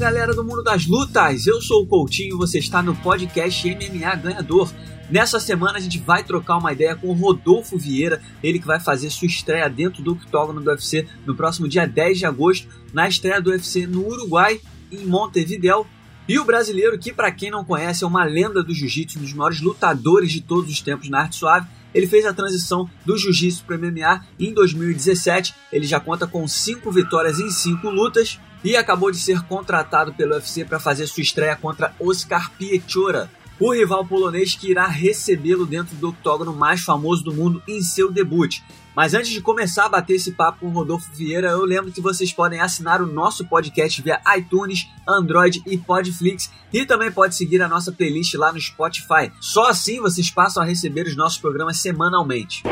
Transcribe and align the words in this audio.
galera 0.00 0.32
do 0.32 0.42
mundo 0.42 0.62
das 0.62 0.86
lutas! 0.86 1.46
Eu 1.46 1.60
sou 1.60 1.82
o 1.82 1.86
Coutinho 1.86 2.34
e 2.34 2.38
você 2.38 2.58
está 2.58 2.82
no 2.82 2.96
podcast 2.96 3.68
MMA 3.68 4.16
Ganhador. 4.16 4.72
Nessa 5.10 5.38
semana 5.38 5.76
a 5.76 5.80
gente 5.80 5.98
vai 5.98 6.24
trocar 6.24 6.56
uma 6.56 6.72
ideia 6.72 6.96
com 6.96 7.08
o 7.08 7.12
Rodolfo 7.12 7.76
Vieira, 7.76 8.22
ele 8.42 8.58
que 8.58 8.66
vai 8.66 8.80
fazer 8.80 9.10
sua 9.10 9.26
estreia 9.26 9.68
dentro 9.68 10.02
do 10.02 10.12
octógono 10.12 10.58
do 10.58 10.70
UFC 10.70 11.06
no 11.26 11.34
próximo 11.34 11.68
dia 11.68 11.86
10 11.86 12.18
de 12.18 12.24
agosto, 12.24 12.66
na 12.94 13.06
estreia 13.06 13.42
do 13.42 13.50
UFC 13.50 13.86
no 13.86 14.06
Uruguai, 14.06 14.58
em 14.90 15.04
Montevideo. 15.04 15.86
E 16.26 16.38
o 16.38 16.46
brasileiro, 16.46 16.98
que 16.98 17.12
para 17.12 17.30
quem 17.30 17.50
não 17.50 17.62
conhece 17.62 18.02
é 18.02 18.06
uma 18.06 18.24
lenda 18.24 18.62
do 18.62 18.72
jiu-jitsu, 18.72 19.18
um 19.18 19.22
dos 19.22 19.34
maiores 19.34 19.60
lutadores 19.60 20.32
de 20.32 20.40
todos 20.40 20.70
os 20.70 20.80
tempos 20.80 21.10
na 21.10 21.20
arte 21.20 21.36
suave, 21.36 21.68
ele 21.92 22.06
fez 22.06 22.24
a 22.24 22.32
transição 22.32 22.88
do 23.04 23.18
jiu-jitsu 23.18 23.64
para 23.66 23.76
MMA 23.76 24.24
em 24.38 24.54
2017. 24.54 25.54
Ele 25.70 25.86
já 25.86 26.00
conta 26.00 26.26
com 26.26 26.48
cinco 26.48 26.90
vitórias 26.90 27.38
em 27.38 27.50
cinco 27.50 27.90
lutas 27.90 28.40
e 28.62 28.76
acabou 28.76 29.10
de 29.10 29.18
ser 29.18 29.42
contratado 29.42 30.12
pelo 30.12 30.34
UFC 30.34 30.64
para 30.64 30.80
fazer 30.80 31.06
sua 31.06 31.22
estreia 31.22 31.56
contra 31.56 31.94
Oscar 31.98 32.50
Piechora, 32.52 33.30
o 33.58 33.72
rival 33.72 34.06
polonês 34.06 34.54
que 34.54 34.70
irá 34.70 34.86
recebê-lo 34.86 35.66
dentro 35.66 35.94
do 35.96 36.08
octógono 36.08 36.52
mais 36.54 36.80
famoso 36.80 37.22
do 37.22 37.34
mundo 37.34 37.62
em 37.68 37.82
seu 37.82 38.10
debut. 38.10 38.60
Mas 38.96 39.14
antes 39.14 39.30
de 39.30 39.40
começar 39.40 39.86
a 39.86 39.88
bater 39.88 40.14
esse 40.14 40.32
papo 40.32 40.60
com 40.60 40.68
Rodolfo 40.70 41.10
Vieira, 41.14 41.48
eu 41.48 41.64
lembro 41.64 41.92
que 41.92 42.00
vocês 42.00 42.32
podem 42.32 42.60
assinar 42.60 43.00
o 43.00 43.06
nosso 43.06 43.46
podcast 43.46 44.02
via 44.02 44.20
iTunes, 44.36 44.88
Android 45.06 45.62
e 45.66 45.78
Podflix 45.78 46.50
e 46.72 46.84
também 46.84 47.12
pode 47.12 47.34
seguir 47.34 47.62
a 47.62 47.68
nossa 47.68 47.92
playlist 47.92 48.34
lá 48.34 48.52
no 48.52 48.60
Spotify. 48.60 49.30
Só 49.40 49.68
assim 49.68 50.00
vocês 50.00 50.30
passam 50.30 50.62
a 50.62 50.66
receber 50.66 51.06
os 51.06 51.16
nossos 51.16 51.38
programas 51.38 51.80
semanalmente. 51.80 52.62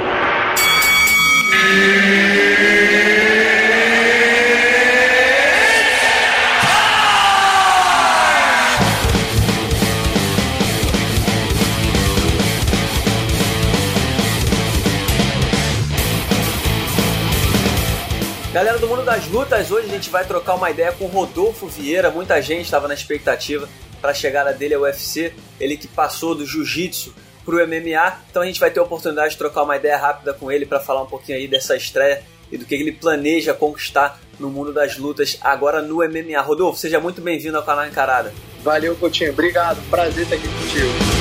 Das 19.08 19.26
lutas, 19.28 19.70
hoje 19.70 19.86
a 19.88 19.90
gente 19.90 20.10
vai 20.10 20.22
trocar 20.22 20.54
uma 20.54 20.70
ideia 20.70 20.92
com 20.92 21.06
Rodolfo 21.06 21.66
Vieira. 21.66 22.10
Muita 22.10 22.42
gente 22.42 22.66
estava 22.66 22.86
na 22.86 22.92
expectativa 22.92 23.66
para 24.02 24.10
a 24.10 24.14
chegada 24.14 24.52
dele 24.52 24.74
ao 24.74 24.82
UFC, 24.82 25.32
ele 25.58 25.78
que 25.78 25.88
passou 25.88 26.34
do 26.34 26.44
jiu-jitsu 26.44 27.14
para 27.42 27.54
o 27.54 27.66
MMA. 27.66 28.18
Então 28.28 28.42
a 28.42 28.44
gente 28.44 28.60
vai 28.60 28.70
ter 28.70 28.80
a 28.80 28.82
oportunidade 28.82 29.30
de 29.30 29.38
trocar 29.38 29.62
uma 29.62 29.78
ideia 29.78 29.96
rápida 29.96 30.34
com 30.34 30.52
ele 30.52 30.66
para 30.66 30.78
falar 30.78 31.00
um 31.00 31.06
pouquinho 31.06 31.38
aí 31.38 31.48
dessa 31.48 31.74
estreia 31.74 32.22
e 32.52 32.58
do 32.58 32.66
que 32.66 32.74
ele 32.74 32.92
planeja 32.92 33.54
conquistar 33.54 34.20
no 34.38 34.50
mundo 34.50 34.74
das 34.74 34.98
lutas 34.98 35.38
agora 35.40 35.80
no 35.80 36.06
MMA. 36.06 36.38
Rodolfo, 36.42 36.78
seja 36.78 37.00
muito 37.00 37.22
bem-vindo 37.22 37.56
ao 37.56 37.62
canal 37.62 37.86
Encarada. 37.86 38.30
Valeu, 38.62 38.94
Coutinho. 38.94 39.30
Obrigado. 39.30 39.80
Prazer 39.88 40.24
estar 40.24 40.36
aqui 40.36 40.48
contigo. 40.48 41.17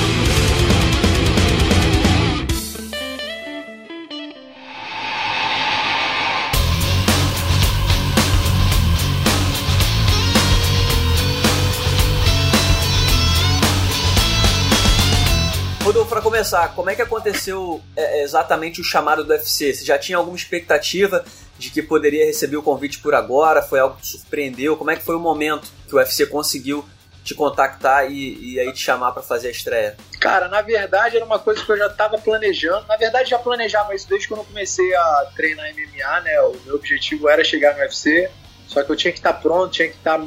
Começar, 16.38 16.68
como 16.68 16.88
é 16.88 16.94
que 16.94 17.02
aconteceu 17.02 17.82
é, 17.96 18.20
é 18.20 18.22
exatamente 18.22 18.80
o 18.80 18.84
chamado 18.84 19.24
do 19.24 19.32
UFC? 19.32 19.74
Você 19.74 19.84
já 19.84 19.98
tinha 19.98 20.16
alguma 20.16 20.36
expectativa 20.36 21.24
de 21.58 21.68
que 21.68 21.82
poderia 21.82 22.24
receber 22.24 22.56
o 22.56 22.62
convite 22.62 23.00
por 23.00 23.12
agora? 23.12 23.60
Foi 23.60 23.80
algo 23.80 23.96
que 23.96 24.06
surpreendeu? 24.06 24.76
Como 24.76 24.88
é 24.88 24.94
que 24.94 25.02
foi 25.02 25.16
o 25.16 25.18
momento 25.18 25.68
que 25.88 25.94
o 25.96 25.98
UFC 25.98 26.26
conseguiu 26.26 26.88
te 27.24 27.34
contactar 27.34 28.08
e, 28.08 28.54
e 28.54 28.60
aí 28.60 28.72
te 28.72 28.78
chamar 28.78 29.10
para 29.10 29.22
fazer 29.22 29.48
a 29.48 29.50
estreia? 29.50 29.96
Cara, 30.20 30.46
na 30.46 30.62
verdade 30.62 31.16
era 31.16 31.24
uma 31.24 31.40
coisa 31.40 31.64
que 31.64 31.72
eu 31.72 31.76
já 31.76 31.88
estava 31.88 32.16
planejando. 32.18 32.86
Na 32.86 32.96
verdade 32.96 33.30
já 33.30 33.38
planejava 33.40 33.92
isso 33.96 34.08
desde 34.08 34.28
quando 34.28 34.40
eu 34.40 34.46
comecei 34.46 34.94
a 34.94 35.26
treinar 35.34 35.66
MMA, 35.74 36.20
né? 36.20 36.40
O 36.42 36.56
meu 36.64 36.76
objetivo 36.76 37.28
era 37.28 37.42
chegar 37.42 37.74
no 37.74 37.80
UFC, 37.80 38.30
só 38.68 38.84
que 38.84 38.92
eu 38.92 38.96
tinha 38.96 39.12
que 39.12 39.18
estar 39.18 39.32
pronto, 39.32 39.72
tinha 39.72 39.88
que 39.88 39.96
estar 39.96 40.24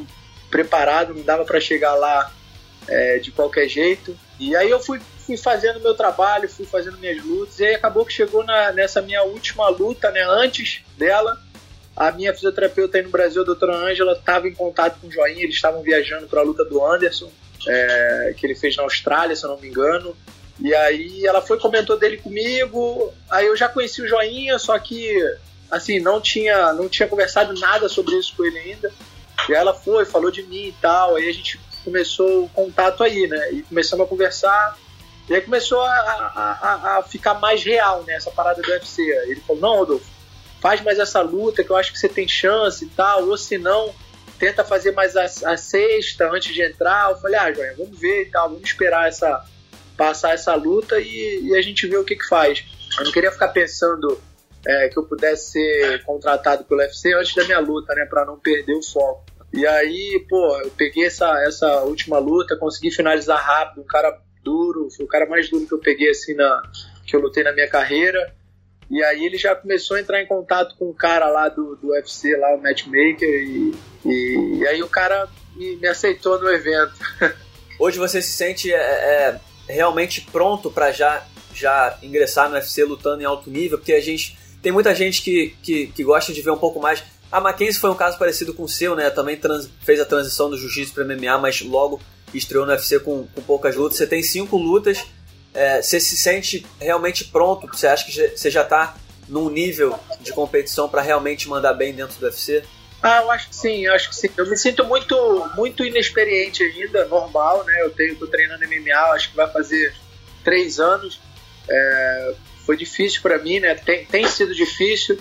preparado, 0.50 1.14
não 1.14 1.22
dava 1.22 1.46
para 1.46 1.58
chegar 1.58 1.94
lá 1.94 2.30
é, 2.86 3.18
de 3.18 3.32
qualquer 3.32 3.66
jeito. 3.66 4.14
E 4.38 4.54
aí 4.54 4.68
eu 4.68 4.78
fui 4.78 5.00
fui 5.26 5.36
fazendo 5.36 5.80
meu 5.80 5.94
trabalho, 5.94 6.48
fui 6.48 6.66
fazendo 6.66 6.98
minhas 6.98 7.24
lutas, 7.24 7.58
e 7.60 7.64
aí 7.64 7.74
acabou 7.74 8.04
que 8.04 8.12
chegou 8.12 8.44
na, 8.44 8.72
nessa 8.72 9.00
minha 9.00 9.22
última 9.22 9.68
luta, 9.68 10.10
né, 10.10 10.22
antes 10.22 10.82
dela, 10.96 11.38
a 11.96 12.10
minha 12.10 12.32
fisioterapeuta 12.34 12.98
aí 12.98 13.04
no 13.04 13.10
Brasil, 13.10 13.42
a 13.42 13.44
doutora 13.44 13.76
Ângela, 13.76 14.12
estava 14.12 14.48
em 14.48 14.54
contato 14.54 14.98
com 15.00 15.06
o 15.06 15.10
Joinha, 15.10 15.42
eles 15.42 15.54
estavam 15.54 15.82
viajando 15.82 16.26
para 16.26 16.40
a 16.40 16.44
luta 16.44 16.64
do 16.64 16.84
Anderson, 16.84 17.30
é, 17.68 18.34
que 18.36 18.46
ele 18.46 18.54
fez 18.54 18.76
na 18.76 18.82
Austrália, 18.82 19.36
se 19.36 19.44
eu 19.44 19.50
não 19.50 19.60
me 19.60 19.68
engano, 19.68 20.16
e 20.58 20.74
aí 20.74 21.26
ela 21.26 21.40
foi, 21.40 21.58
comentou 21.58 21.98
dele 21.98 22.16
comigo, 22.16 23.12
aí 23.30 23.46
eu 23.46 23.56
já 23.56 23.68
conheci 23.68 24.02
o 24.02 24.08
Joinha, 24.08 24.58
só 24.58 24.78
que, 24.78 25.16
assim, 25.70 26.00
não 26.00 26.20
tinha, 26.20 26.72
não 26.72 26.88
tinha 26.88 27.08
conversado 27.08 27.52
nada 27.54 27.88
sobre 27.88 28.16
isso 28.16 28.34
com 28.36 28.44
ele 28.44 28.58
ainda, 28.58 28.90
e 29.48 29.52
ela 29.52 29.74
foi, 29.74 30.04
falou 30.04 30.30
de 30.30 30.42
mim 30.42 30.68
e 30.68 30.74
tal, 30.80 31.16
aí 31.16 31.28
a 31.28 31.32
gente 31.32 31.60
começou 31.84 32.44
o 32.44 32.48
contato 32.48 33.02
aí, 33.02 33.26
né, 33.26 33.52
e 33.52 33.62
começamos 33.62 34.06
a 34.06 34.08
conversar, 34.08 34.78
e 35.32 35.34
aí 35.34 35.40
começou 35.40 35.80
a, 35.80 35.90
a, 35.90 36.98
a, 36.98 37.02
ficar 37.04 37.32
mais 37.32 37.64
real, 37.64 38.02
né, 38.02 38.16
essa 38.16 38.30
parada 38.30 38.60
do 38.60 38.70
UFC. 38.70 39.00
Ele 39.00 39.40
falou, 39.40 39.62
não, 39.62 39.76
Rodolfo, 39.78 40.04
faz 40.60 40.82
mais 40.82 40.98
essa 40.98 41.22
luta 41.22 41.64
que 41.64 41.70
eu 41.70 41.76
acho 41.76 41.90
que 41.90 41.98
você 41.98 42.06
tem 42.06 42.28
chance 42.28 42.84
e 42.84 42.88
tal, 42.88 43.26
ou 43.26 43.38
se 43.38 43.56
não, 43.56 43.94
tenta 44.38 44.62
fazer 44.62 44.92
mais 44.92 45.16
a, 45.16 45.24
a 45.24 45.56
sexta 45.56 46.30
antes 46.30 46.52
de 46.52 46.62
entrar. 46.62 47.10
Eu 47.10 47.16
falei, 47.16 47.38
ah, 47.38 47.50
Joia, 47.50 47.74
vamos 47.78 47.98
ver 47.98 48.24
e 48.24 48.30
tal, 48.30 48.50
vamos 48.50 48.68
esperar 48.68 49.08
essa, 49.08 49.42
passar 49.96 50.34
essa 50.34 50.54
luta 50.54 51.00
e, 51.00 51.46
e 51.46 51.56
a 51.56 51.62
gente 51.62 51.86
vê 51.86 51.96
o 51.96 52.04
que 52.04 52.14
que 52.16 52.28
faz. 52.28 52.62
Eu 52.98 53.06
não 53.06 53.12
queria 53.12 53.32
ficar 53.32 53.48
pensando 53.48 54.20
é, 54.66 54.90
que 54.90 54.98
eu 54.98 55.04
pudesse 55.04 55.52
ser 55.52 56.04
contratado 56.04 56.64
pelo 56.64 56.82
UFC 56.82 57.10
antes 57.14 57.34
da 57.34 57.44
minha 57.44 57.60
luta, 57.60 57.94
né, 57.94 58.04
para 58.04 58.26
não 58.26 58.38
perder 58.38 58.74
o 58.74 58.82
foco. 58.82 59.24
E 59.50 59.66
aí, 59.66 60.26
pô, 60.28 60.60
eu 60.60 60.70
peguei 60.76 61.06
essa, 61.06 61.42
essa 61.46 61.84
última 61.84 62.18
luta, 62.18 62.54
consegui 62.54 62.90
finalizar 62.90 63.42
rápido, 63.42 63.80
um 63.80 63.86
cara 63.86 64.20
duro, 64.42 64.88
foi 64.90 65.04
o 65.04 65.08
cara 65.08 65.26
mais 65.26 65.48
duro 65.48 65.66
que 65.66 65.74
eu 65.74 65.78
peguei 65.78 66.10
assim 66.10 66.34
na 66.34 66.62
que 67.06 67.16
eu 67.16 67.20
lutei 67.20 67.42
na 67.42 67.52
minha 67.52 67.68
carreira. 67.68 68.34
E 68.90 69.02
aí 69.02 69.24
ele 69.24 69.38
já 69.38 69.54
começou 69.54 69.96
a 69.96 70.00
entrar 70.00 70.20
em 70.20 70.26
contato 70.26 70.76
com 70.76 70.90
o 70.90 70.94
cara 70.94 71.28
lá 71.28 71.48
do, 71.48 71.76
do 71.76 71.88
UFC, 71.88 72.36
lá 72.36 72.54
o 72.54 72.62
matchmaker, 72.62 73.28
e, 73.28 73.74
e, 74.04 74.58
e 74.58 74.66
aí 74.66 74.82
o 74.82 74.88
cara 74.88 75.28
me, 75.56 75.76
me, 75.76 75.88
aceitou 75.88 76.38
no 76.38 76.50
evento. 76.50 76.92
Hoje 77.78 77.98
você 77.98 78.20
se 78.20 78.32
sente 78.32 78.72
é, 78.72 78.76
é, 78.76 79.40
realmente 79.66 80.20
pronto 80.20 80.70
para 80.70 80.92
já, 80.92 81.26
já 81.54 81.98
ingressar 82.02 82.48
no 82.48 82.54
UFC 82.54 82.84
lutando 82.84 83.22
em 83.22 83.24
alto 83.24 83.50
nível? 83.50 83.78
Porque 83.78 83.94
a 83.94 84.00
gente 84.00 84.36
tem 84.60 84.70
muita 84.70 84.94
gente 84.94 85.22
que, 85.22 85.56
que, 85.62 85.86
que 85.86 86.04
gosta 86.04 86.32
de 86.32 86.42
ver 86.42 86.50
um 86.50 86.58
pouco 86.58 86.78
mais. 86.78 87.02
A 87.30 87.40
Mackenzie 87.40 87.80
foi 87.80 87.90
um 87.90 87.96
caso 87.96 88.18
parecido 88.18 88.52
com 88.52 88.64
o 88.64 88.68
seu, 88.68 88.94
né? 88.94 89.08
Também 89.08 89.38
trans, 89.38 89.70
fez 89.80 90.00
a 90.00 90.04
transição 90.04 90.50
do 90.50 90.58
jiu-jitsu 90.58 90.92
para 90.92 91.04
MMA, 91.04 91.38
mas 91.38 91.62
logo 91.62 91.98
estreou 92.38 92.66
no 92.66 92.72
UFC 92.72 93.00
com, 93.00 93.26
com 93.26 93.42
poucas 93.42 93.76
lutas. 93.76 93.98
Você 93.98 94.06
tem 94.06 94.22
cinco 94.22 94.56
lutas. 94.56 95.04
É, 95.54 95.82
você 95.82 96.00
se 96.00 96.16
sente 96.16 96.66
realmente 96.80 97.24
pronto? 97.24 97.66
Você 97.66 97.86
acha 97.86 98.06
que 98.06 98.36
você 98.36 98.50
já 98.50 98.62
está 98.62 98.96
num 99.28 99.50
nível 99.50 99.98
de 100.20 100.32
competição 100.32 100.88
para 100.88 101.02
realmente 101.02 101.48
mandar 101.48 101.74
bem 101.74 101.92
dentro 101.92 102.18
do 102.18 102.26
UFC? 102.26 102.64
Ah, 103.02 103.20
eu 103.22 103.30
acho 103.32 103.48
que 103.48 103.56
sim, 103.56 103.84
eu 103.84 103.92
acho 103.94 104.08
que 104.08 104.14
sim. 104.14 104.30
Eu 104.36 104.48
me 104.48 104.56
sinto 104.56 104.84
muito, 104.84 105.50
muito 105.56 105.84
inexperiente 105.84 106.62
ainda, 106.62 107.04
normal, 107.06 107.64
né? 107.64 107.82
Eu 107.82 107.90
tenho, 107.90 108.14
tô 108.14 108.28
treinando 108.28 108.64
MMA, 108.64 108.96
acho 109.12 109.30
que 109.30 109.36
vai 109.36 109.50
fazer 109.50 109.92
três 110.44 110.78
anos. 110.78 111.20
É, 111.68 112.34
foi 112.64 112.76
difícil 112.76 113.20
para 113.20 113.38
mim, 113.38 113.58
né? 113.58 113.74
Tem, 113.74 114.04
tem 114.04 114.28
sido 114.28 114.54
difícil. 114.54 115.18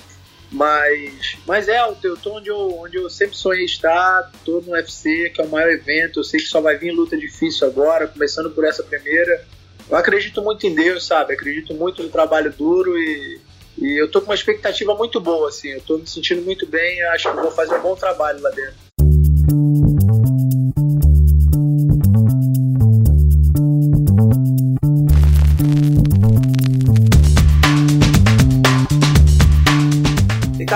Mas, 0.51 1.37
mas 1.47 1.69
é, 1.69 1.79
eu 1.79 2.17
tô 2.17 2.37
onde 2.37 2.49
eu, 2.49 2.79
onde 2.79 2.97
eu 2.97 3.09
sempre 3.09 3.37
sonhei 3.37 3.63
estar, 3.63 4.29
tô 4.43 4.59
no 4.59 4.73
UFC, 4.73 5.29
que 5.29 5.41
é 5.41 5.45
o 5.45 5.49
maior 5.49 5.71
evento, 5.71 6.19
eu 6.19 6.23
sei 6.25 6.41
que 6.41 6.45
só 6.45 6.59
vai 6.59 6.75
vir 6.75 6.91
luta 6.91 7.17
difícil 7.17 7.65
agora, 7.67 8.05
começando 8.05 8.49
por 8.51 8.65
essa 8.65 8.83
primeira. 8.83 9.45
Eu 9.89 9.95
acredito 9.95 10.41
muito 10.41 10.67
em 10.67 10.75
Deus, 10.75 11.05
sabe? 11.05 11.33
Acredito 11.33 11.73
muito 11.73 12.03
no 12.03 12.09
trabalho 12.09 12.51
duro 12.51 12.97
e, 12.97 13.39
e 13.77 14.01
eu 14.01 14.11
tô 14.11 14.19
com 14.19 14.27
uma 14.27 14.35
expectativa 14.35 14.93
muito 14.93 15.21
boa, 15.21 15.47
assim. 15.47 15.69
Eu 15.69 15.81
tô 15.81 15.97
me 15.97 16.07
sentindo 16.07 16.41
muito 16.41 16.67
bem, 16.67 17.01
acho 17.03 17.29
que 17.29 17.41
vou 17.41 17.51
fazer 17.51 17.75
um 17.75 17.81
bom 17.81 17.95
trabalho 17.95 18.41
lá 18.41 18.49
dentro. 18.49 18.90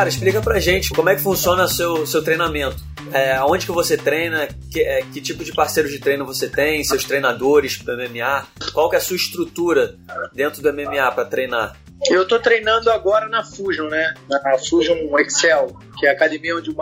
Cara, 0.06 0.14
explica 0.14 0.42
pra 0.42 0.60
gente 0.60 0.90
como 0.94 1.10
é 1.10 1.16
que 1.16 1.22
funciona 1.22 1.68
seu, 1.68 2.06
seu 2.06 2.24
treinamento. 2.24 2.78
É, 3.12 3.42
onde 3.42 3.66
que 3.66 3.72
você 3.72 3.98
treina, 3.98 4.48
que, 4.72 4.80
é, 4.80 5.02
que 5.02 5.20
tipo 5.20 5.44
de 5.44 5.52
parceiros 5.52 5.92
de 5.92 5.98
treino 5.98 6.24
você 6.24 6.48
tem, 6.48 6.84
seus 6.84 7.04
treinadores 7.04 7.80
do 7.80 7.92
MMA, 7.98 8.46
qual 8.72 8.88
que 8.88 8.96
é 8.96 9.00
a 9.00 9.02
sua 9.02 9.16
estrutura 9.16 9.96
dentro 10.32 10.62
do 10.62 10.72
MMA 10.72 11.12
para 11.12 11.26
treinar? 11.26 11.76
Eu 12.08 12.28
tô 12.28 12.38
treinando 12.38 12.92
agora 12.92 13.28
na 13.28 13.44
Fusion, 13.44 13.88
né? 13.88 14.14
Na 14.30 14.40
Fusion 14.60 15.18
Excel, 15.18 15.76
que 15.98 16.06
é 16.06 16.10
a 16.10 16.14
academia 16.14 16.56
onde 16.56 16.70
o, 16.70 16.76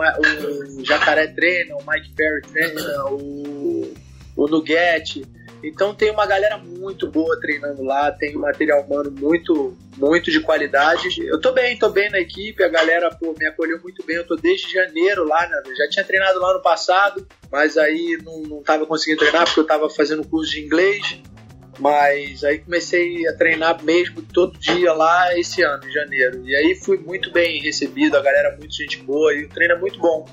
o 0.78 0.84
Jacaré 0.84 1.28
treina, 1.28 1.76
o 1.76 1.90
Mike 1.90 2.12
Perry 2.14 2.42
treina, 2.42 3.04
o, 3.06 3.94
o. 4.36 4.44
Então 5.64 5.94
tem 5.94 6.10
uma 6.10 6.26
galera 6.26 6.58
muito 6.58 7.08
boa 7.08 7.40
treinando 7.40 7.82
lá, 7.82 8.12
tem 8.12 8.36
um 8.36 8.40
material 8.40 8.82
humano 8.82 9.10
muito, 9.10 9.76
muito 9.96 10.30
de 10.30 10.40
qualidade. 10.40 11.08
Eu 11.26 11.40
tô 11.40 11.52
bem, 11.52 11.78
tô 11.78 11.88
bem 11.88 12.10
na 12.10 12.20
equipe, 12.20 12.62
a 12.62 12.68
galera 12.68 13.10
pô, 13.10 13.34
me 13.38 13.46
acolheu 13.46 13.80
muito 13.82 14.04
bem. 14.04 14.16
Eu 14.16 14.26
tô 14.26 14.36
desde 14.36 14.72
janeiro 14.72 15.24
lá, 15.24 15.46
né? 15.48 15.62
Eu 15.66 15.74
já 15.76 15.88
tinha 15.88 16.04
treinado 16.04 16.38
lá 16.38 16.52
no 16.52 16.60
passado, 16.60 17.26
mas 17.50 17.78
aí 17.78 18.18
não, 18.22 18.42
não 18.42 18.62
tava 18.62 18.84
conseguindo 18.86 19.20
treinar 19.20 19.46
porque 19.46 19.60
eu 19.60 19.66
tava 19.66 19.88
fazendo 19.88 20.24
curso 20.26 20.50
de 20.50 20.60
inglês. 20.60 21.20
Mas 21.78 22.44
aí 22.44 22.60
comecei 22.60 23.26
a 23.26 23.32
treinar 23.32 23.82
mesmo 23.82 24.22
todo 24.22 24.56
dia 24.58 24.92
lá 24.92 25.36
esse 25.36 25.62
ano, 25.62 25.84
em 25.84 25.90
janeiro. 25.90 26.46
E 26.46 26.54
aí 26.54 26.76
fui 26.76 26.98
muito 26.98 27.32
bem 27.32 27.60
recebido, 27.60 28.16
a 28.16 28.22
galera 28.22 28.56
muito 28.56 28.74
gente 28.74 28.98
boa 28.98 29.34
e 29.34 29.44
o 29.44 29.48
treino 29.48 29.74
é 29.74 29.78
muito 29.78 29.98
bom. 29.98 30.28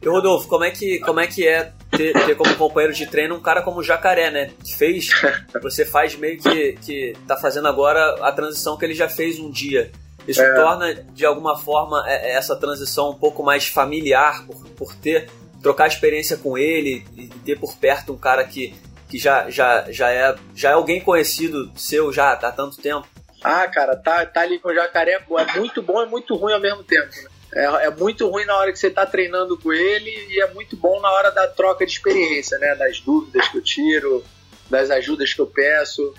E 0.00 0.08
Rodolfo, 0.08 0.46
como 0.48 0.64
é 0.64 0.70
que, 0.70 1.00
como 1.00 1.18
é, 1.18 1.26
que 1.26 1.48
é 1.48 1.72
ter, 1.90 2.12
ter, 2.12 2.34
como 2.36 2.54
companheiro 2.56 2.94
de 2.94 3.06
treino 3.06 3.34
um 3.34 3.40
cara 3.40 3.62
como 3.62 3.80
o 3.80 3.82
Jacaré, 3.82 4.30
né? 4.30 4.50
Que 4.64 4.76
fez, 4.76 5.10
você 5.62 5.84
faz 5.84 6.14
meio 6.16 6.38
que, 6.38 6.72
que 6.74 7.16
tá 7.26 7.36
fazendo 7.36 7.68
agora 7.68 8.16
a 8.20 8.32
transição 8.32 8.76
que 8.76 8.84
ele 8.84 8.94
já 8.94 9.08
fez 9.08 9.38
um 9.38 9.50
dia. 9.50 9.90
Isso 10.26 10.42
é. 10.42 10.54
torna, 10.54 10.94
de 10.94 11.24
alguma 11.24 11.56
forma, 11.56 12.04
é, 12.06 12.32
é 12.32 12.36
essa 12.36 12.56
transição 12.56 13.10
um 13.10 13.14
pouco 13.14 13.42
mais 13.42 13.68
familiar, 13.68 14.44
por, 14.46 14.56
por 14.70 14.94
ter, 14.96 15.30
trocar 15.62 15.86
experiência 15.86 16.36
com 16.36 16.58
ele 16.58 17.04
e 17.16 17.28
ter 17.28 17.58
por 17.58 17.76
perto 17.76 18.12
um 18.12 18.18
cara 18.18 18.44
que 18.44 18.74
que 19.08 19.18
já, 19.18 19.48
já, 19.48 19.86
já, 19.90 20.10
é, 20.10 20.34
já 20.54 20.70
é 20.70 20.72
alguém 20.72 21.00
conhecido 21.00 21.70
seu 21.76 22.12
já 22.12 22.32
há 22.32 22.52
tanto 22.52 22.76
tempo? 22.78 23.06
Ah, 23.42 23.66
cara, 23.68 23.96
tá, 23.96 24.26
tá 24.26 24.40
ali 24.40 24.58
com 24.58 24.68
o 24.68 24.74
jacaré 24.74 25.12
é 25.12 25.58
muito 25.58 25.80
bom 25.82 26.02
e 26.02 26.06
muito 26.06 26.34
ruim 26.34 26.52
ao 26.52 26.60
mesmo 26.60 26.82
tempo. 26.82 27.08
Né? 27.22 27.28
É, 27.56 27.86
é, 27.86 27.90
muito 27.90 28.28
ruim 28.28 28.44
na 28.44 28.54
hora 28.54 28.70
que 28.70 28.78
você 28.78 28.90
tá 28.90 29.06
treinando 29.06 29.56
com 29.56 29.72
ele 29.72 30.10
e 30.28 30.42
é 30.42 30.52
muito 30.52 30.76
bom 30.76 31.00
na 31.00 31.10
hora 31.10 31.30
da 31.30 31.48
troca 31.48 31.86
de 31.86 31.92
experiência, 31.92 32.58
né? 32.58 32.74
Das 32.74 33.00
dúvidas 33.00 33.48
que 33.48 33.56
eu 33.56 33.62
tiro, 33.62 34.22
das 34.68 34.90
ajudas 34.90 35.32
que 35.32 35.40
eu 35.40 35.46
peço. 35.46 36.12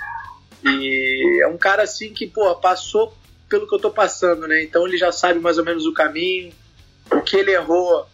E 0.66 1.40
é 1.44 1.48
um 1.48 1.58
cara 1.58 1.84
assim 1.84 2.12
que, 2.12 2.26
pô, 2.26 2.56
passou 2.56 3.16
pelo 3.48 3.68
que 3.68 3.76
eu 3.76 3.80
tô 3.80 3.92
passando, 3.92 4.48
né? 4.48 4.64
Então 4.64 4.88
ele 4.88 4.98
já 4.98 5.12
sabe 5.12 5.40
mais 5.40 5.60
ou 5.60 5.64
menos 5.64 5.86
o 5.86 5.94
caminho, 5.94 6.52
o 7.12 7.22
que 7.22 7.38
ele 7.38 7.52
errou, 7.52 8.08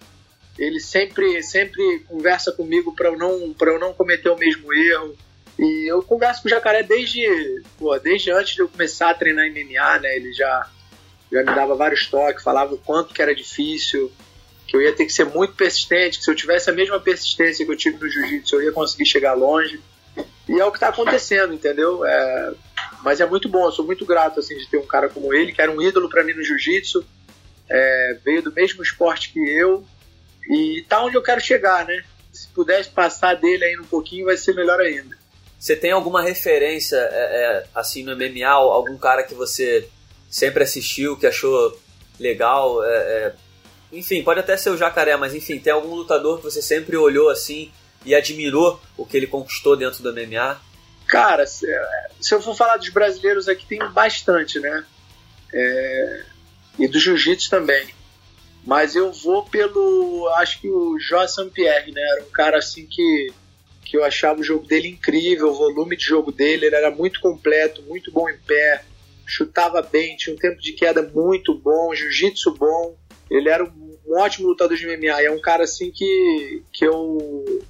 ele 0.59 0.81
sempre 0.81 1.41
sempre 1.41 1.99
conversa 2.07 2.51
comigo 2.51 2.93
para 2.93 3.07
eu 3.07 3.17
não 3.17 3.53
para 3.53 3.71
eu 3.71 3.79
não 3.79 3.93
cometer 3.93 4.29
o 4.29 4.37
mesmo 4.37 4.73
erro 4.73 5.15
e 5.57 5.89
eu 5.89 6.03
converso 6.03 6.41
com 6.41 6.47
o 6.47 6.51
Jacaré 6.51 6.83
desde 6.83 7.25
pô, 7.77 7.97
desde 7.97 8.31
antes 8.31 8.53
de 8.53 8.61
eu 8.61 8.69
começar 8.69 9.09
a 9.09 9.15
treinar 9.15 9.49
MMA 9.49 9.99
né 9.99 10.15
ele 10.15 10.31
já 10.33 10.69
já 11.33 11.39
me 11.39 11.56
dava 11.56 11.75
vários 11.75 12.07
toques 12.07 12.44
falava 12.44 12.74
o 12.74 12.77
quanto 12.77 13.13
que 13.13 13.21
era 13.21 13.35
difícil 13.35 14.12
que 14.68 14.75
eu 14.77 14.81
ia 14.81 14.94
ter 14.94 15.06
que 15.06 15.13
ser 15.13 15.25
muito 15.25 15.53
persistente 15.53 16.18
que 16.18 16.24
se 16.24 16.31
eu 16.31 16.35
tivesse 16.35 16.69
a 16.69 16.74
mesma 16.74 17.00
persistência 17.00 17.65
que 17.65 17.71
eu 17.71 17.77
tive 17.77 17.97
no 17.97 18.09
jiu-jitsu 18.09 18.56
eu 18.56 18.63
ia 18.63 18.71
conseguir 18.71 19.06
chegar 19.06 19.33
longe 19.33 19.80
e 20.47 20.59
é 20.59 20.65
o 20.65 20.71
que 20.71 20.77
está 20.77 20.89
acontecendo 20.89 21.53
entendeu 21.53 22.06
é, 22.06 22.53
mas 23.03 23.19
é 23.19 23.25
muito 23.25 23.50
bom 23.50 23.65
eu 23.65 23.71
sou 23.71 23.85
muito 23.85 24.06
grato 24.06 24.39
assim 24.39 24.57
de 24.57 24.69
ter 24.69 24.77
um 24.77 24.85
cara 24.85 25.09
como 25.09 25.33
ele 25.33 25.51
que 25.51 25.62
era 25.62 25.71
um 25.71 25.81
ídolo 25.81 26.09
para 26.09 26.24
mim 26.24 26.33
no 26.33 26.44
jiu-jitsu 26.44 27.06
é, 27.69 28.18
veio 28.24 28.41
do 28.41 28.51
mesmo 28.51 28.83
esporte 28.83 29.31
que 29.31 29.39
eu 29.39 29.85
e 30.50 30.85
tá 30.88 31.03
onde 31.03 31.15
eu 31.15 31.21
quero 31.21 31.41
chegar, 31.41 31.85
né? 31.85 32.03
Se 32.31 32.47
pudesse 32.50 32.89
passar 32.89 33.35
dele 33.35 33.63
ainda 33.63 33.83
um 33.83 33.88
pouquinho, 33.88 34.25
vai 34.25 34.38
ser 34.38 34.53
melhor 34.53 34.80
ainda. 34.80 35.15
Você 35.59 35.75
tem 35.75 35.91
alguma 35.91 36.21
referência, 36.21 36.97
é, 36.97 37.01
é, 37.12 37.65
assim, 37.74 38.03
no 38.03 38.15
MMA? 38.15 38.47
Algum 38.47 38.97
cara 38.97 39.24
que 39.24 39.33
você 39.33 39.88
sempre 40.33 40.63
assistiu, 40.63 41.15
que 41.15 41.27
achou 41.27 41.80
legal? 42.19 42.83
É, 42.83 42.89
é, 42.89 43.33
enfim, 43.91 44.24
pode 44.24 44.39
até 44.39 44.57
ser 44.57 44.71
o 44.71 44.77
Jacaré, 44.77 45.15
mas 45.15 45.35
enfim, 45.35 45.59
tem 45.59 45.71
algum 45.71 45.94
lutador 45.94 46.38
que 46.38 46.44
você 46.44 46.59
sempre 46.59 46.97
olhou 46.97 47.30
assim 47.30 47.71
e 48.03 48.15
admirou 48.15 48.81
o 48.97 49.06
que 49.06 49.15
ele 49.15 49.27
conquistou 49.27 49.77
dentro 49.77 50.01
do 50.01 50.12
MMA? 50.12 50.59
Cara, 51.07 51.45
se, 51.45 51.68
se 52.19 52.33
eu 52.33 52.41
for 52.41 52.56
falar 52.56 52.77
dos 52.77 52.89
brasileiros 52.89 53.47
aqui, 53.47 53.68
tem 53.68 53.80
bastante, 53.91 54.59
né? 54.59 54.83
É, 55.53 56.24
e 56.80 56.88
do 56.88 57.00
jiu-jitsu 57.00 57.51
também. 57.51 57.88
Mas 58.65 58.95
eu 58.95 59.12
vou 59.12 59.45
pelo. 59.45 60.27
Acho 60.38 60.59
que 60.59 60.68
o 60.68 60.97
João 60.97 61.50
Pierre, 61.50 61.91
né? 61.91 62.01
Era 62.01 62.24
um 62.24 62.31
cara 62.31 62.57
assim 62.57 62.88
que, 62.89 63.33
que 63.85 63.97
eu 63.97 64.03
achava 64.03 64.39
o 64.39 64.44
jogo 64.44 64.65
dele 64.65 64.88
incrível, 64.88 65.50
o 65.50 65.53
volume 65.53 65.95
de 65.95 66.06
jogo 66.06 66.31
dele, 66.31 66.65
ele 66.65 66.75
era 66.75 66.89
muito 66.89 67.19
completo, 67.19 67.83
muito 67.83 68.12
bom 68.12 68.27
em 68.27 68.38
pé, 68.38 68.83
chutava 69.33 69.81
bem, 69.81 70.15
tinha 70.15 70.35
um 70.35 70.39
tempo 70.39 70.62
de 70.62 70.74
queda 70.74 71.01
muito 71.01 71.57
bom, 71.57 71.94
jiu-jitsu 71.95 72.53
bom. 72.53 72.95
Ele 73.30 73.50
era 73.50 73.63
um, 73.63 73.97
ótimo 74.15 74.47
lutador 74.47 74.77
de 74.77 74.85
MMA. 74.85 75.21
É 75.21 75.31
um 75.31 75.41
cara 75.41 75.63
assim 75.63 75.91
que, 75.91 76.63
que 76.71 76.85
eu 76.85 77.63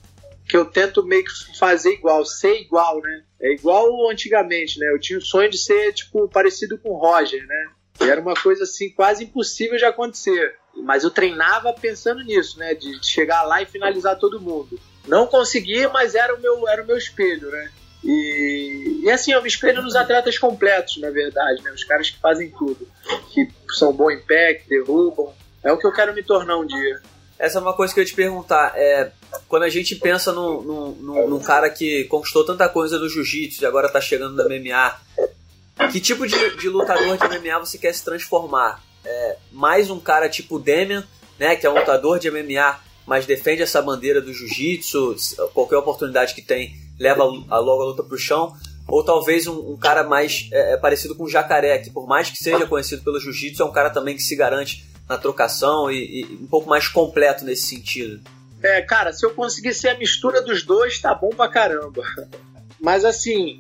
que 0.48 0.58
eu 0.58 0.66
tento 0.66 1.04
meio 1.06 1.24
que 1.24 1.58
fazer 1.58 1.94
igual, 1.94 2.26
ser 2.26 2.60
igual, 2.60 3.02
né? 3.02 3.24
É 3.42 3.54
igual 3.54 4.10
antigamente, 4.10 4.78
né? 4.78 4.92
Eu 4.92 5.00
tinha 5.00 5.18
o 5.18 5.22
sonho 5.22 5.50
de 5.50 5.58
ser, 5.58 5.94
tipo, 5.94 6.28
parecido 6.28 6.78
com 6.78 6.90
o 6.90 6.98
Roger, 6.98 7.46
né? 7.48 7.70
E 8.02 8.10
era 8.10 8.20
uma 8.20 8.34
coisa 8.34 8.64
assim 8.66 8.90
quase 8.90 9.24
impossível 9.24 9.78
de 9.78 9.86
acontecer. 9.86 10.56
Mas 10.76 11.04
eu 11.04 11.12
treinava 11.12 11.72
pensando 11.74 12.24
nisso, 12.24 12.60
né? 12.60 12.74
De 12.74 13.00
chegar 13.06 13.44
lá 13.44 13.62
e 13.62 13.66
finalizar 13.66 14.20
todo 14.20 14.42
mundo. 14.42 14.78
Não 15.08 15.28
consegui, 15.28 15.88
mas 15.88 16.14
era 16.14 16.36
o 16.36 16.42
meu, 16.42 16.68
era 16.68 16.84
o 16.84 16.86
meu 16.86 16.98
espelho, 16.98 17.50
né? 17.50 17.72
E, 18.04 19.02
e 19.04 19.12
assim, 19.12 19.32
eu 19.32 19.42
me 19.42 19.48
espelho 19.48 19.82
nos 19.82 19.96
atletas 19.96 20.38
completos, 20.38 20.98
na 20.98 21.10
verdade, 21.10 21.62
né? 21.64 21.72
Os 21.72 21.84
caras 21.84 22.10
que 22.10 22.20
fazem 22.20 22.52
tudo. 22.52 22.88
Que 23.34 23.48
são 23.70 23.94
bons 23.94 24.12
em 24.12 24.20
pé, 24.20 24.56
que 24.56 24.68
derrubam. 24.68 25.34
É 25.64 25.72
o 25.72 25.78
que 25.78 25.88
eu 25.88 25.94
quero 25.94 26.14
me 26.14 26.24
tornar 26.24 26.58
um 26.58 26.66
dia. 26.66 27.02
Essa 27.40 27.60
é 27.60 27.62
uma 27.62 27.74
coisa 27.74 27.94
que 27.94 28.00
eu 28.00 28.04
ia 28.04 28.08
te 28.08 28.16
perguntar. 28.16 28.74
É, 28.76 29.12
quando 29.48 29.64
a 29.64 29.70
gente 29.70 29.96
pensa 29.96 30.32
num, 30.32 30.62
num, 30.62 31.28
num 31.30 31.40
cara 31.40 31.70
que 31.70 32.04
conquistou 32.06 32.46
tanta 32.46 32.68
coisa 32.70 33.00
no 33.00 33.10
jiu-jitsu 33.10 33.64
e 33.64 33.66
agora 33.66 33.90
tá 33.90 34.00
chegando 34.02 34.36
no 34.36 34.50
MMA, 34.50 35.90
que 35.92 36.00
tipo 36.00 36.28
de, 36.28 36.58
de 36.58 36.70
lutador 36.70 37.18
de 37.18 37.40
MMA 37.40 37.60
você 37.60 37.78
quer 37.78 37.94
se 37.94 38.04
transformar? 38.04 38.82
é, 39.06 39.38
mais 39.52 39.90
um 39.90 40.00
cara 40.00 40.30
tipo 40.30 40.60
Demian, 40.60 41.06
né, 41.38 41.56
que 41.56 41.66
é 41.66 41.70
um 41.70 41.78
lutador 41.78 42.20
de 42.20 42.30
MMA, 42.32 42.80
mas 43.06 43.26
defende 43.26 43.62
essa 43.62 43.82
bandeira 43.82 44.22
do 44.22 44.34
jiu-jitsu, 44.34 45.16
qualquer 45.54 45.78
oportunidade 45.78 46.34
que 46.34 46.42
tem, 46.42 46.76
leva 47.00 47.24
a, 47.24 47.58
logo 47.60 47.82
a 47.82 47.86
luta 47.86 48.04
pro 48.04 48.18
chão, 48.18 48.56
ou 48.88 49.04
talvez 49.04 49.48
um, 49.48 49.74
um 49.74 49.78
cara 49.78 50.04
mais 50.04 50.50
é, 50.52 50.74
é, 50.74 50.78
parecido 50.78 51.16
com 51.16 51.24
o 51.24 51.30
Jacaré, 51.30 51.78
que 51.80 51.90
por 51.90 52.08
mais 52.08 52.30
que 52.30 52.38
seja 52.38 52.66
conhecido 52.66 53.04
pelo 53.04 53.20
jiu-jitsu, 53.20 53.62
é 53.62 53.66
um 53.66 53.72
cara 53.72 53.90
também 53.90 54.16
que 54.16 54.24
se 54.24 54.36
garante 54.36 54.86
na 55.08 55.18
trocação 55.18 55.92
e, 55.92 56.22
e, 56.22 56.40
um 56.42 56.48
pouco 56.48 56.70
mais 56.70 56.88
completo 56.88 57.46
nesse 57.46 57.68
sentido. 57.68 58.22
É, 58.62 58.82
cara, 58.82 59.12
se 59.12 59.26
eu 59.26 59.32
conseguir 59.32 59.74
ser 59.74 59.90
a 59.90 59.98
mistura 59.98 60.42
dos 60.42 60.64
dois, 60.64 61.00
tá 61.00 61.14
bom 61.14 61.30
pra 61.30 61.50
caramba. 61.50 62.04
Mas 62.80 63.06
assim, 63.06 63.60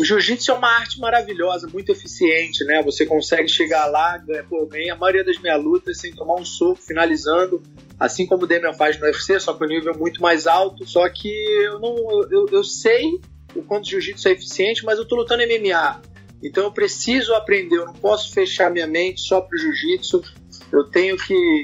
o 0.00 0.04
jiu-jitsu 0.04 0.50
é 0.50 0.54
uma 0.54 0.68
arte 0.68 0.98
maravilhosa, 0.98 1.68
muito 1.68 1.92
eficiente, 1.92 2.64
né? 2.64 2.82
Você 2.82 3.06
consegue 3.06 3.48
chegar 3.48 3.86
lá, 3.86 4.20
pô, 4.48 4.66
bem 4.66 4.90
a 4.90 4.96
maioria 4.96 5.24
das 5.24 5.38
minhas 5.38 5.62
lutas 5.62 5.98
sem 5.98 6.12
tomar 6.12 6.34
um 6.34 6.44
soco, 6.44 6.80
finalizando, 6.80 7.62
assim 7.98 8.26
como 8.26 8.44
o 8.44 8.46
Demian 8.46 8.72
faz 8.72 8.98
no 8.98 9.06
UFC, 9.06 9.38
só 9.40 9.54
que 9.54 9.64
o 9.64 9.68
nível 9.68 9.92
é 9.92 9.96
muito 9.96 10.20
mais 10.20 10.46
alto. 10.46 10.86
Só 10.86 11.08
que 11.08 11.28
eu 11.28 11.78
não, 11.78 11.96
eu, 12.30 12.46
eu 12.50 12.64
sei 12.64 13.20
o 13.54 13.62
quanto 13.62 13.88
jiu-jitsu 13.88 14.28
é 14.28 14.32
eficiente, 14.32 14.84
mas 14.84 14.98
eu 14.98 15.06
tô 15.06 15.16
lutando 15.16 15.42
MMA. 15.42 16.02
Então 16.42 16.64
eu 16.64 16.72
preciso 16.72 17.34
aprender, 17.34 17.78
eu 17.78 17.86
não 17.86 17.94
posso 17.94 18.32
fechar 18.32 18.70
minha 18.70 18.86
mente 18.86 19.20
só 19.22 19.40
pro 19.40 19.56
jiu-jitsu. 19.56 20.22
Eu 20.70 20.84
tenho 20.84 21.16
que 21.16 21.62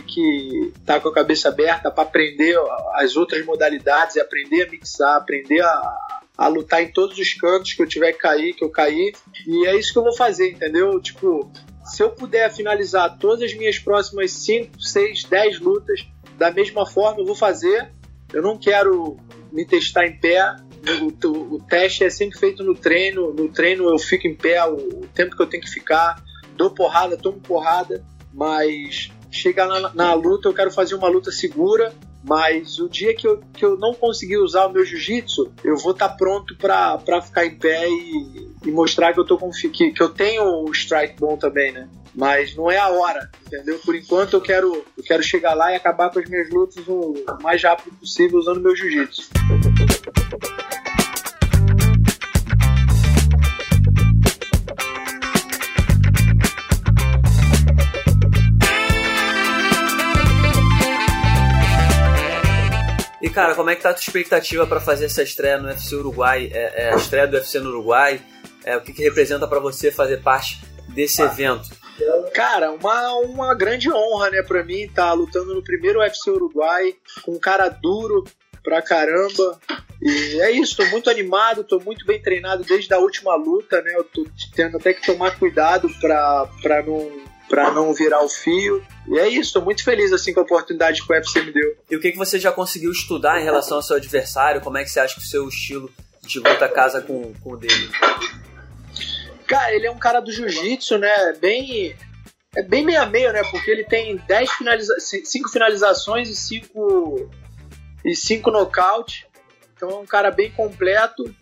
estar 0.79 0.95
tá 0.95 1.01
com 1.01 1.09
a 1.09 1.15
cabeça 1.15 1.49
aberta 1.49 1.91
para 1.91 2.05
aprender 2.05 2.57
as 2.95 3.17
outras 3.17 3.45
modalidades, 3.45 4.17
aprender 4.17 4.63
a 4.63 4.71
mixar, 4.71 5.17
aprender 5.17 5.61
a, 5.61 5.97
a 6.39 6.49
lutar 6.49 6.83
em 6.83 6.93
todos 6.93 7.19
os 7.19 7.35
cantos 7.35 7.75
que 7.75 7.83
eu 7.83 7.87
tiver 7.87 8.13
que 8.13 8.19
cair, 8.19 8.55
que 8.55 8.65
eu 8.65 8.71
cair. 8.71 9.15
E 9.47 9.67
é 9.67 9.77
isso 9.77 9.93
que 9.93 9.99
eu 9.99 10.05
vou 10.05 10.17
fazer, 10.17 10.51
entendeu? 10.51 11.01
Tipo, 11.01 11.51
se 11.85 12.03
eu 12.03 12.11
puder 12.11 12.53
finalizar 12.53 13.19
todas 13.19 13.43
as 13.43 13.55
minhas 13.55 13.79
próximas 13.79 14.31
5, 14.33 14.81
6, 14.81 15.25
10 15.25 15.61
lutas 15.61 16.07
da 16.41 16.51
mesma 16.51 16.87
forma, 16.87 17.21
eu 17.21 17.27
vou 17.27 17.35
fazer. 17.35 17.93
Eu 18.33 18.41
não 18.41 18.57
quero 18.57 19.19
me 19.53 19.67
testar 19.67 20.07
em 20.07 20.19
pé. 20.19 20.57
O, 21.03 21.29
o, 21.29 21.55
o 21.57 21.63
teste 21.63 22.03
é 22.03 22.09
sempre 22.09 22.39
feito 22.39 22.65
no 22.65 22.75
treino. 22.75 23.31
No 23.35 23.51
treino 23.51 23.91
eu 23.91 23.99
fico 23.99 24.27
em 24.27 24.35
pé 24.35 24.65
o, 24.65 24.75
o 24.75 25.09
tempo 25.15 25.37
que 25.37 25.43
eu 25.43 25.47
tenho 25.47 25.63
que 25.63 25.69
ficar. 25.69 26.25
Dou 26.57 26.71
porrada, 26.71 27.19
tomo 27.19 27.39
porrada. 27.41 28.03
Mas 28.33 29.11
chegar 29.31 29.67
na, 29.67 29.93
na 29.93 30.15
luta, 30.15 30.49
eu 30.49 30.55
quero 30.55 30.71
fazer 30.71 30.95
uma 30.95 31.09
luta 31.09 31.31
segura 31.31 31.93
mas 32.23 32.79
o 32.79 32.87
dia 32.87 33.15
que 33.15 33.27
eu, 33.27 33.41
que 33.55 33.65
eu 33.65 33.79
não 33.79 33.95
conseguir 33.95 34.37
usar 34.37 34.67
o 34.67 34.73
meu 34.73 34.85
jiu-jitsu, 34.85 35.53
eu 35.65 35.75
vou 35.77 35.93
estar 35.93 36.11
tá 36.11 36.15
pronto 36.15 36.55
para 36.55 37.23
ficar 37.23 37.47
em 37.47 37.55
pé 37.55 37.89
e, 37.89 38.50
e 38.65 38.71
mostrar 38.71 39.13
que 39.13 39.21
eu 39.21 39.25
tô 39.25 39.39
com 39.39 39.51
que, 39.51 39.93
que 39.93 40.03
eu 40.03 40.09
tenho 40.09 40.43
o 40.43 40.71
strike 40.73 41.19
bom 41.19 41.37
também, 41.37 41.73
né? 41.73 41.89
Mas 42.15 42.55
não 42.55 42.71
é 42.71 42.77
a 42.77 42.89
hora, 42.89 43.31
entendeu? 43.47 43.79
Por 43.85 43.95
enquanto 43.95 44.35
eu 44.35 44.41
quero, 44.41 44.85
eu 44.97 45.05
quero 45.05 45.23
chegar 45.23 45.55
lá 45.55 45.73
e 45.73 45.77
acabar 45.77 46.11
com 46.11 46.19
as 46.19 46.29
minhas 46.29 46.51
lutas 46.51 46.87
o 46.87 47.15
mais 47.43 47.63
rápido 47.63 47.95
possível 47.97 48.39
usando 48.39 48.61
meu 48.61 48.75
jiu-jitsu. 48.75 49.31
E 63.23 63.29
cara, 63.29 63.55
como 63.55 63.71
é 63.71 63.77
que 63.77 63.83
tá 63.83 63.91
a 63.91 63.95
tua 63.95 64.01
expectativa 64.01 64.67
para 64.67 64.81
fazer 64.81 65.05
essa 65.05 65.23
estreia 65.23 65.59
no 65.59 65.69
UFC 65.69 65.95
Uruguai? 65.95 66.51
É, 66.53 66.87
é, 66.89 66.95
a 66.95 66.97
estreia 66.97 67.29
do 67.29 67.37
UFC 67.37 67.61
no 67.61 67.69
Uruguai? 67.69 68.21
É, 68.65 68.77
o 68.77 68.81
que, 68.81 68.93
que 68.93 69.03
representa 69.03 69.47
para 69.47 69.61
você 69.61 69.91
fazer 69.91 70.23
parte 70.23 70.61
desse 70.89 71.23
evento? 71.23 71.69
Cara, 72.35 72.73
uma, 72.73 73.15
uma 73.19 73.55
grande 73.55 73.91
honra, 73.93 74.31
né, 74.31 74.43
pra 74.43 74.65
mim, 74.65 74.83
estar 74.83 75.09
tá 75.09 75.13
lutando 75.13 75.55
no 75.55 75.63
primeiro 75.63 76.01
UFC 76.01 76.31
Uruguai, 76.31 76.95
com 77.23 77.33
um 77.33 77.39
cara 77.39 77.69
duro 77.69 78.25
pra 78.63 78.83
caramba. 78.83 79.59
E 80.01 80.41
é 80.41 80.51
isso, 80.51 80.77
tô 80.77 80.87
muito 80.87 81.11
animado, 81.11 81.65
tô 81.65 81.79
muito 81.79 82.07
bem 82.07 82.21
treinado 82.21 82.65
desde 82.65 82.93
a 82.95 82.99
última 82.99 83.35
luta, 83.35 83.83
né? 83.83 83.93
Eu 83.95 84.05
tô 84.05 84.27
tendo 84.55 84.79
até 84.79 84.95
que 84.95 85.05
tomar 85.05 85.39
cuidado 85.39 85.91
pra, 86.01 86.49
pra 86.63 86.83
não 86.83 87.31
para 87.51 87.73
não 87.73 87.93
virar 87.93 88.23
o 88.23 88.29
fio. 88.29 88.81
E 89.09 89.19
é 89.19 89.29
isso, 89.29 89.49
estou 89.49 89.63
muito 89.63 89.83
feliz 89.83 90.13
assim 90.13 90.33
com 90.33 90.39
a 90.39 90.45
oportunidade 90.45 91.05
que 91.05 91.13
o 91.13 91.17
UFC 91.17 91.43
me 91.43 91.53
deu. 91.53 91.77
E 91.91 91.97
o 91.97 92.01
que, 92.01 92.13
que 92.13 92.17
você 92.17 92.39
já 92.39 92.53
conseguiu 92.53 92.93
estudar 92.93 93.41
em 93.41 93.45
relação 93.45 93.79
ao 93.79 93.83
seu 93.83 93.97
adversário? 93.97 94.61
Como 94.61 94.79
é 94.79 94.85
que 94.85 94.91
você 94.91 95.01
acha 95.01 95.17
que 95.17 95.21
o 95.21 95.27
seu 95.27 95.49
estilo 95.49 95.91
de 96.23 96.39
luta 96.39 96.69
casa 96.69 97.03
com, 97.03 97.35
com 97.43 97.55
o 97.55 97.57
dele? 97.57 97.91
Cara, 99.51 99.75
ele 99.75 99.85
é 99.85 99.91
um 99.91 99.99
cara 99.99 100.21
do 100.21 100.31
jiu-jitsu, 100.31 100.97
né? 100.97 101.33
Bem. 101.41 101.97
É 102.55 102.63
bem 102.63 102.85
meio 102.85 103.03
a 103.03 103.07
meio, 103.07 103.33
né? 103.33 103.43
Porque 103.51 103.69
ele 103.69 103.83
tem 103.83 104.17
10 104.17 104.53
finaliza 104.53 104.95
5 105.01 105.49
finalizações 105.49 106.29
e 106.29 106.37
5 106.37 107.31
e 108.05 108.15
5 108.15 108.49
nocaute. 108.53 109.27
Então 109.75 109.91
é 109.91 109.95
um 109.97 110.07
cara 110.07 110.31
bem 110.31 110.53
completo. 110.53 111.35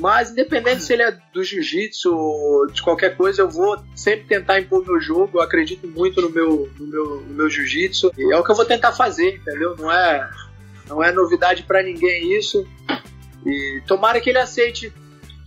Mas 0.00 0.32
independente 0.32 0.82
se 0.82 0.92
ele 0.92 1.04
é 1.04 1.16
do 1.32 1.44
jiu-jitsu 1.44 2.12
ou 2.12 2.66
de 2.66 2.82
qualquer 2.82 3.16
coisa, 3.16 3.42
eu 3.42 3.48
vou 3.48 3.80
sempre 3.94 4.26
tentar 4.26 4.58
impor 4.58 4.84
meu 4.84 5.00
jogo. 5.00 5.38
Eu 5.38 5.42
acredito 5.42 5.86
muito 5.86 6.20
no 6.20 6.30
meu, 6.30 6.68
no 6.76 6.86
meu, 6.88 7.20
no 7.20 7.34
meu 7.34 7.48
jiu-jitsu. 7.48 8.10
E 8.18 8.32
é 8.32 8.36
o 8.36 8.42
que 8.42 8.50
eu 8.50 8.56
vou 8.56 8.64
tentar 8.64 8.90
fazer, 8.90 9.36
entendeu? 9.36 9.76
Não 9.76 9.92
é, 9.92 10.28
não 10.88 11.04
é 11.04 11.12
novidade 11.12 11.62
para 11.62 11.84
ninguém 11.84 12.36
isso. 12.36 12.66
E 13.46 13.80
tomara 13.86 14.20
que 14.20 14.28
ele 14.28 14.38
aceite 14.38 14.92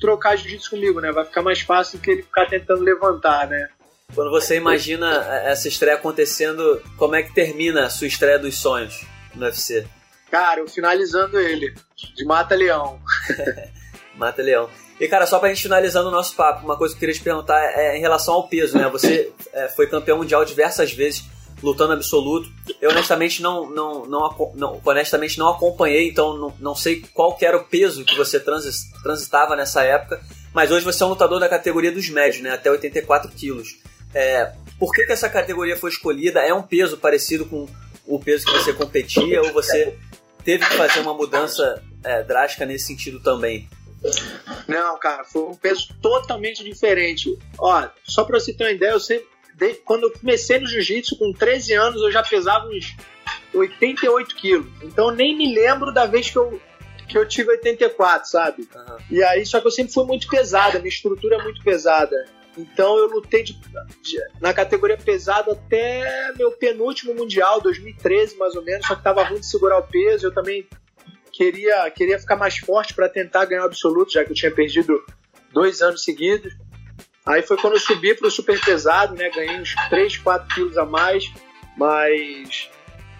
trocar 0.02 0.36
jiu-jitsu 0.36 0.72
comigo, 0.72 1.00
né? 1.00 1.12
Vai 1.12 1.24
ficar 1.24 1.42
mais 1.42 1.62
fácil 1.62 1.98
do 1.98 2.02
que 2.02 2.12
ele 2.12 2.24
ficar 2.24 2.48
tentando 2.48 2.84
levantar, 2.84 3.48
né? 3.48 3.70
Quando 4.14 4.30
você 4.30 4.58
imagina 4.58 5.08
essa 5.46 5.70
estreia 5.70 5.96
acontecendo, 5.96 6.82
como 6.98 7.16
é 7.16 7.24
que 7.24 7.34
termina 7.34 7.86
a 7.86 7.90
sua 7.90 8.08
estreia 8.08 8.38
dos 8.38 8.58
sonhos 8.58 9.06
no 9.34 9.46
UFC? 9.46 9.88
Cara, 10.30 10.60
eu 10.60 10.68
finalizando 10.68 11.40
ele, 11.40 11.74
de 12.16 12.26
mata-leão. 12.26 13.00
mata-leão. 14.16 14.70
E 15.00 15.08
cara, 15.08 15.26
só 15.26 15.40
pra 15.40 15.50
gente 15.50 15.64
finalizando 15.64 16.10
o 16.10 16.12
nosso 16.12 16.36
papo, 16.36 16.66
uma 16.66 16.78
coisa 16.78 16.94
que 16.94 16.98
eu 16.98 17.00
queria 17.00 17.16
te 17.16 17.24
perguntar 17.24 17.60
é 17.60 17.98
em 17.98 18.02
relação 18.02 18.34
ao 18.34 18.48
peso, 18.48 18.78
né? 18.78 18.88
Você 18.90 19.32
é, 19.54 19.68
foi 19.70 19.88
campeão 19.88 20.18
mundial 20.18 20.44
diversas 20.44 20.92
vezes 20.92 21.24
lutando 21.62 21.94
absoluto. 21.94 22.52
Eu 22.82 22.92
honestamente 22.92 23.42
não, 23.42 23.70
não, 23.70 24.06
não, 24.06 24.52
não, 24.56 24.82
honestamente 24.84 25.38
não 25.38 25.50
acompanhei, 25.50 26.10
então 26.10 26.38
não, 26.38 26.54
não 26.60 26.76
sei 26.76 27.04
qual 27.14 27.38
era 27.42 27.58
o 27.58 27.64
peso 27.64 28.04
que 28.04 28.16
você 28.16 28.40
transi, 28.40 28.72
transitava 29.04 29.56
nessa 29.56 29.84
época. 29.84 30.22
Mas 30.54 30.72
hoje 30.72 30.84
você 30.84 31.02
é 31.04 31.06
um 31.06 31.10
lutador 31.10 31.40
da 31.40 31.48
categoria 31.48 31.92
dos 31.92 32.10
médios, 32.10 32.44
né? 32.44 32.52
Até 32.52 32.70
84 32.70 33.32
quilos. 33.32 33.78
É, 34.14 34.54
por 34.78 34.92
que, 34.94 35.06
que 35.06 35.12
essa 35.12 35.30
categoria 35.30 35.78
foi 35.78 35.90
escolhida? 35.90 36.42
É 36.42 36.54
um 36.54 36.64
peso 36.64 36.98
parecido 36.98 37.46
com 37.46 37.68
o 38.06 38.20
peso 38.20 38.46
que 38.46 38.52
você 38.52 38.74
competia 38.74 39.42
ou 39.42 39.54
você 39.54 39.98
teve 40.44 40.66
que 40.66 40.76
fazer 40.76 41.00
uma 41.00 41.14
mudança 41.14 41.82
é, 42.04 42.24
drástica 42.24 42.66
nesse 42.66 42.88
sentido 42.88 43.22
também? 43.22 43.70
Não, 44.68 44.98
cara, 44.98 45.24
foi 45.24 45.44
um 45.44 45.56
peso 45.56 45.94
totalmente 46.02 46.64
diferente. 46.64 47.38
Ó, 47.58 47.88
só 48.04 48.24
pra 48.24 48.40
você 48.40 48.52
ter 48.52 48.64
uma 48.64 48.72
ideia, 48.72 48.92
eu 48.92 49.00
sempre 49.00 49.28
quando 49.86 50.04
eu 50.04 50.12
comecei 50.12 50.60
no 50.60 50.68
jiu-jitsu, 50.68 51.18
com 51.18 51.32
13 51.34 51.74
anos, 51.74 52.02
eu 52.02 52.12
já 52.12 52.24
pesava 52.24 52.68
uns 52.68 52.96
88 53.54 54.36
quilos. 54.36 54.72
Então 54.84 55.12
nem 55.12 55.38
me 55.38 55.54
lembro 55.54 55.94
da 55.94 56.06
vez 56.06 56.30
que 56.30 56.38
eu, 56.38 56.60
que 57.08 57.18
eu 57.18 57.28
tive 57.28 57.52
84, 57.52 58.30
sabe? 58.30 58.68
Uhum. 58.74 58.98
E 59.10 59.24
aí, 59.24 59.46
só 59.46 59.60
que 59.60 59.68
eu 59.68 59.72
sempre 59.72 59.94
fui 59.94 60.06
muito 60.06 60.28
pesada, 60.28 60.80
minha 60.80 60.90
estrutura 60.90 61.36
é 61.36 61.44
muito 61.44 61.64
pesada. 61.64 62.16
Então 62.58 62.98
eu 62.98 63.08
lutei 63.08 63.44
de, 63.44 63.54
de, 63.54 64.20
na 64.42 64.54
categoria 64.54 64.98
pesada 64.98 65.54
até 65.54 66.34
meu 66.38 66.52
penúltimo 66.52 67.14
mundial, 67.14 67.62
2013 67.62 68.38
mais 68.38 68.56
ou 68.56 68.64
menos, 68.64 68.86
só 68.86 68.96
que 68.96 69.04
tava 69.04 69.24
ruim 69.24 69.40
de 69.40 69.46
segurar 69.46 69.80
o 69.80 69.84
peso. 69.84 70.28
Eu 70.28 70.34
também 70.34 70.68
queria, 71.32 71.90
queria 71.92 72.20
ficar 72.20 72.36
mais 72.36 72.58
forte 72.58 72.94
para 72.94 73.08
tentar 73.08 73.46
ganhar 73.46 73.64
o 73.64 73.66
absoluto, 73.66 74.12
já 74.12 74.26
que 74.26 74.32
eu 74.32 74.36
tinha 74.36 74.52
perdido 74.52 75.02
dois 75.54 75.82
anos 75.82 76.04
seguidos. 76.04 76.54
Aí 77.26 77.42
foi 77.44 77.58
quando 77.58 77.74
eu 77.74 77.80
subi 77.80 78.16
pro 78.16 78.32
super 78.32 78.60
pesado, 78.60 79.16
né? 79.16 79.30
Ganhei 79.30 79.60
uns 79.60 79.76
3, 79.90 80.18
4 80.18 80.56
quilos 80.56 80.78
a 80.78 80.86
mais, 80.86 81.32
mas. 81.78 82.70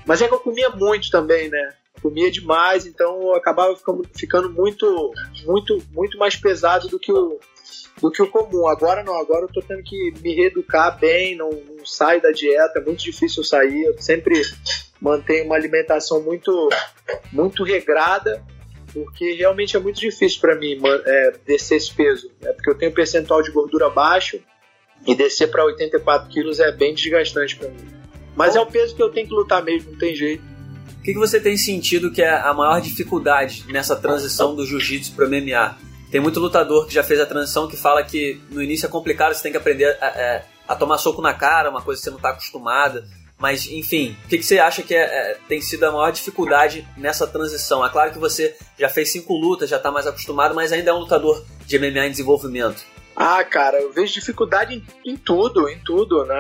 Mas 0.06 0.22
é 0.22 0.28
que 0.28 0.34
eu 0.34 0.40
comia 0.40 0.70
muito 0.70 1.10
também, 1.12 1.50
né? 1.50 1.74
Comia 2.02 2.32
demais, 2.32 2.88
então 2.88 3.22
eu 3.22 3.36
acabava 3.36 3.76
ficando, 3.76 4.10
ficando 4.16 4.50
muito, 4.50 5.12
muito, 5.46 5.78
muito 5.92 6.18
mais 6.18 6.36
pesado 6.36 6.88
do 6.88 6.98
que 6.98 7.12
o, 7.12 7.40
do 8.02 8.10
que 8.10 8.24
o 8.24 8.28
comum. 8.30 8.68
Agora 8.68 9.04
não, 9.04 9.16
agora 9.20 9.44
eu 9.44 9.54
tô 9.54 9.62
tendo 9.62 9.84
que 9.84 10.12
me 10.20 10.34
reeducar 10.34 11.00
bem, 11.00 11.36
não, 11.36 11.52
não 11.52 11.86
saio 11.86 12.20
da 12.20 12.32
dieta, 12.32 12.80
é 12.80 12.84
muito 12.84 13.04
difícil 13.04 13.44
sair. 13.44 13.84
Eu 13.84 14.02
sempre 14.02 14.42
mantenho 15.00 15.46
uma 15.46 15.56
alimentação 15.56 16.24
muito, 16.24 16.70
muito 17.32 17.64
regrada 17.64 18.44
porque 18.94 19.34
realmente 19.34 19.76
é 19.76 19.80
muito 19.80 20.00
difícil 20.00 20.40
para 20.40 20.56
mim 20.56 20.80
é, 20.84 21.34
descer 21.46 21.76
esse 21.78 21.94
peso, 21.94 22.30
né? 22.42 22.52
porque 22.54 22.70
eu 22.70 22.76
tenho 22.76 22.92
percentual 22.92 23.42
de 23.42 23.52
gordura 23.52 23.90
baixo 23.90 24.40
e 25.06 25.16
descer 25.16 25.50
para 25.50 25.66
84 25.66 26.30
quilos 26.30 26.60
é 26.60 26.72
bem 26.72 26.94
desgastante 26.94 27.56
para 27.56 27.70
mim. 27.70 27.88
Mas 28.36 28.56
é 28.56 28.62
o 28.62 28.66
peso 28.66 28.96
que 28.96 29.02
eu 29.02 29.10
tenho 29.10 29.28
que 29.28 29.34
lutar 29.34 29.64
mesmo, 29.64 29.92
não 29.92 29.98
tem 29.98 30.16
jeito. 30.16 30.44
O 31.00 31.04
que, 31.04 31.14
que 31.14 31.20
você 31.20 31.40
tem 31.40 31.58
sentido 31.58 32.12
que 32.12 32.22
é 32.22 32.30
a 32.30 32.54
maior 32.54 32.80
dificuldade 32.80 33.66
nessa 33.68 33.96
transição 33.96 34.56
do 34.56 34.66
jiu-jitsu 34.66 35.14
para 35.16 35.28
MMA? 35.28 35.78
Tem 36.12 36.22
muito 36.22 36.40
lutador 36.40 36.86
que 36.86 36.94
já 36.94 37.04
fez 37.04 37.20
a 37.20 37.26
transição 37.26 37.68
que 37.68 37.76
fala 37.76 38.04
que 38.04 38.40
no 38.52 38.62
início 38.62 38.86
é 38.86 38.90
complicado, 38.90 39.34
você 39.34 39.42
tem 39.42 39.52
que 39.52 39.58
aprender 39.58 39.98
a, 40.00 40.06
a, 40.06 40.74
a 40.74 40.76
tomar 40.76 40.98
soco 40.98 41.22
na 41.22 41.34
cara, 41.34 41.70
uma 41.70 41.82
coisa 41.82 42.00
que 42.00 42.04
você 42.04 42.10
não 42.10 42.18
está 42.18 42.30
acostumada. 42.30 43.08
Mas, 43.42 43.66
enfim, 43.66 44.16
o 44.24 44.28
que, 44.28 44.38
que 44.38 44.44
você 44.44 44.60
acha 44.60 44.84
que 44.84 44.94
é, 44.94 45.02
é, 45.02 45.38
tem 45.48 45.60
sido 45.60 45.84
a 45.84 45.92
maior 45.92 46.12
dificuldade 46.12 46.88
nessa 46.96 47.26
transição? 47.26 47.84
É 47.84 47.90
claro 47.90 48.12
que 48.12 48.20
você 48.20 48.56
já 48.78 48.88
fez 48.88 49.12
cinco 49.12 49.34
lutas, 49.34 49.68
já 49.68 49.78
está 49.78 49.90
mais 49.90 50.06
acostumado, 50.06 50.54
mas 50.54 50.72
ainda 50.72 50.92
é 50.92 50.94
um 50.94 51.00
lutador 51.00 51.44
de 51.66 51.80
MMA 51.80 52.06
em 52.06 52.12
desenvolvimento. 52.12 52.86
Ah, 53.16 53.44
cara, 53.44 53.82
eu 53.82 53.92
vejo 53.92 54.14
dificuldade 54.14 54.76
em, 54.76 55.12
em 55.12 55.18
tudo, 55.18 55.68
em 55.68 55.80
tudo, 55.80 56.24
né? 56.24 56.36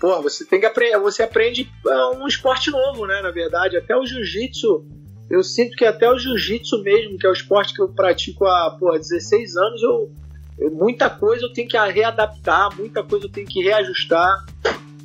Pô, 0.00 0.20
você 0.20 0.44
tem 0.44 0.58
que 0.58 0.66
aprender, 0.66 0.98
você 0.98 1.22
aprende 1.22 1.70
é, 1.86 2.06
um 2.16 2.26
esporte 2.26 2.68
novo, 2.68 3.06
né? 3.06 3.22
Na 3.22 3.30
verdade, 3.30 3.76
até 3.76 3.96
o 3.96 4.04
jiu-jitsu, 4.04 4.84
eu 5.30 5.44
sinto 5.44 5.76
que 5.76 5.84
até 5.84 6.10
o 6.10 6.18
jiu-jitsu 6.18 6.82
mesmo, 6.82 7.16
que 7.16 7.28
é 7.28 7.30
o 7.30 7.32
esporte 7.32 7.72
que 7.72 7.80
eu 7.80 7.88
pratico 7.88 8.44
há, 8.44 8.76
porra, 8.76 8.98
16 8.98 9.56
anos, 9.56 9.80
eu, 9.80 10.10
eu, 10.58 10.70
muita 10.72 11.08
coisa 11.08 11.46
eu 11.46 11.52
tenho 11.52 11.68
que 11.68 11.78
readaptar, 11.78 12.76
muita 12.76 13.04
coisa 13.04 13.26
eu 13.26 13.30
tenho 13.30 13.46
que 13.46 13.62
reajustar 13.62 14.44